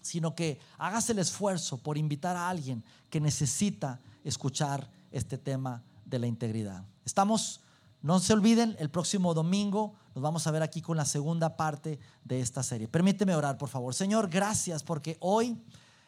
sino 0.00 0.34
que 0.34 0.60
hagas 0.78 1.08
el 1.10 1.18
esfuerzo 1.18 1.78
por 1.78 1.96
invitar 1.96 2.36
a 2.36 2.48
alguien 2.48 2.84
que 3.08 3.20
necesita 3.20 4.00
escuchar 4.24 4.90
este 5.10 5.38
tema 5.38 5.82
de 6.04 6.18
la 6.18 6.26
integridad. 6.26 6.84
Estamos, 7.04 7.60
no 8.02 8.18
se 8.18 8.32
olviden, 8.32 8.76
el 8.80 8.90
próximo 8.90 9.32
domingo 9.32 9.94
nos 10.14 10.22
vamos 10.22 10.46
a 10.46 10.50
ver 10.50 10.62
aquí 10.62 10.82
con 10.82 10.96
la 10.96 11.04
segunda 11.04 11.56
parte 11.56 12.00
de 12.24 12.40
esta 12.40 12.62
serie. 12.62 12.88
Permíteme 12.88 13.34
orar, 13.34 13.56
por 13.56 13.68
favor. 13.68 13.94
Señor, 13.94 14.28
gracias 14.28 14.82
porque 14.82 15.16
hoy 15.20 15.56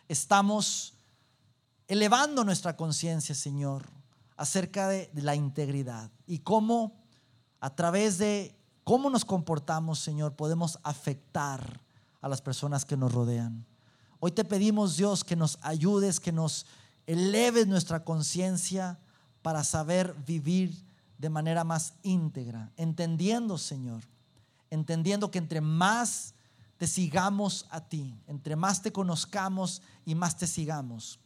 estamos 0.09 0.95
elevando 1.87 2.45
nuestra 2.45 2.77
conciencia, 2.77 3.35
Señor, 3.35 3.87
acerca 4.37 4.89
de 4.89 5.09
la 5.15 5.37
integridad 5.37 6.11
y 6.27 6.41
cómo 6.41 7.05
a 7.61 7.75
través 7.75 8.19
de 8.19 8.59
cómo 8.83 9.09
nos 9.09 9.25
comportamos, 9.25 10.01
Señor, 10.01 10.35
podemos 10.35 10.79
afectar 10.83 11.81
a 12.21 12.29
las 12.29 12.43
personas 12.43 12.85
que 12.85 12.97
nos 12.97 13.13
rodean. 13.13 13.65
Hoy 14.19 14.33
te 14.33 14.45
pedimos, 14.45 14.97
Dios, 14.97 15.23
que 15.23 15.37
nos 15.37 15.59
ayudes, 15.63 16.19
que 16.19 16.33
nos 16.33 16.67
eleves 17.07 17.67
nuestra 17.67 18.05
conciencia 18.05 18.99
para 19.43 19.63
saber 19.63 20.15
vivir 20.27 20.85
de 21.19 21.31
manera 21.31 21.65
más 21.65 21.95
íntegra, 22.03 22.73
entendiendo, 22.77 23.59
Señor, 23.59 24.03
entendiendo 24.71 25.31
que 25.31 25.39
entre 25.39 25.61
más 25.61 26.35
te 26.77 26.87
sigamos 26.87 27.67
a 27.71 27.81
ti, 27.81 28.21
entre 28.27 28.57
más 28.57 28.83
te 28.83 28.93
conozcamos 28.93 29.83
y 30.05 30.15
más 30.15 30.37
te 30.37 30.47
sigamos, 30.47 31.21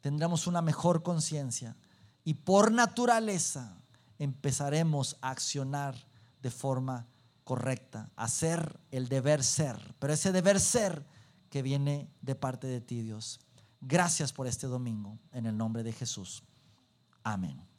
tendremos 0.00 0.46
una 0.46 0.62
mejor 0.62 1.02
conciencia 1.02 1.76
y 2.24 2.34
por 2.34 2.72
naturaleza 2.72 3.76
empezaremos 4.18 5.16
a 5.20 5.30
accionar 5.30 5.94
de 6.42 6.50
forma 6.50 7.06
correcta, 7.44 8.10
hacer 8.16 8.80
el 8.90 9.08
deber 9.08 9.44
ser, 9.44 9.94
pero 9.98 10.12
ese 10.12 10.32
deber 10.32 10.60
ser 10.60 11.06
que 11.50 11.62
viene 11.62 12.10
de 12.20 12.34
parte 12.34 12.66
de 12.66 12.80
ti, 12.80 13.02
Dios. 13.02 13.38
Gracias 13.80 14.32
por 14.32 14.46
este 14.46 14.66
domingo, 14.66 15.18
en 15.30 15.46
el 15.46 15.56
nombre 15.56 15.82
de 15.82 15.92
Jesús. 15.92 16.42
Amén. 17.22 17.73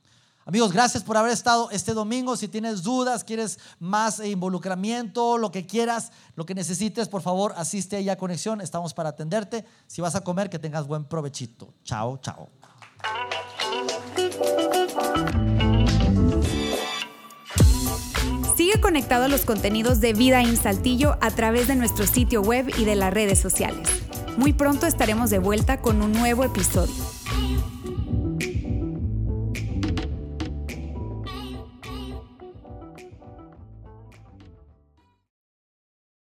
Amigos, 0.48 0.72
gracias 0.72 1.02
por 1.02 1.18
haber 1.18 1.32
estado 1.32 1.72
este 1.72 1.96
domingo. 1.96 2.38
Si 2.38 2.48
tienes 2.48 2.84
dudas, 2.84 3.24
quieres 3.24 3.58
más 3.80 4.20
involucramiento, 4.20 5.40
lo 5.40 5.52
que 5.52 5.66
quieras, 5.66 6.12
lo 6.36 6.46
que 6.46 6.54
necesites, 6.54 7.10
por 7.10 7.24
favor, 7.24 7.56
asiste 7.58 7.96
ahí 7.96 8.10
a 8.10 8.18
Conexión. 8.18 8.62
Estamos 8.62 8.94
para 8.94 9.10
atenderte. 9.10 9.66
Si 9.88 10.02
vas 10.02 10.14
a 10.14 10.22
comer, 10.22 10.52
que 10.52 10.60
tengas 10.60 10.86
buen 10.86 11.06
provechito. 11.06 11.74
Chao, 11.84 12.20
chao. 12.22 12.50
Sigue 18.56 18.80
conectado 18.80 19.26
a 19.26 19.28
los 19.28 19.46
contenidos 19.46 20.00
de 20.00 20.14
Vida 20.14 20.42
en 20.42 20.58
Saltillo 20.58 21.18
a 21.22 21.32
través 21.32 21.68
de 21.68 21.76
nuestro 21.76 22.06
sitio 22.06 22.44
web 22.44 22.72
y 22.78 22.86
de 22.86 22.96
las 22.96 23.12
redes 23.12 23.40
sociales. 23.40 23.90
Muy 24.38 24.54
pronto 24.54 24.86
estaremos 24.86 25.32
de 25.32 25.40
vuelta 25.40 25.82
con 25.82 26.04
un 26.04 26.12
nuevo 26.12 26.44
episodio. 26.44 27.15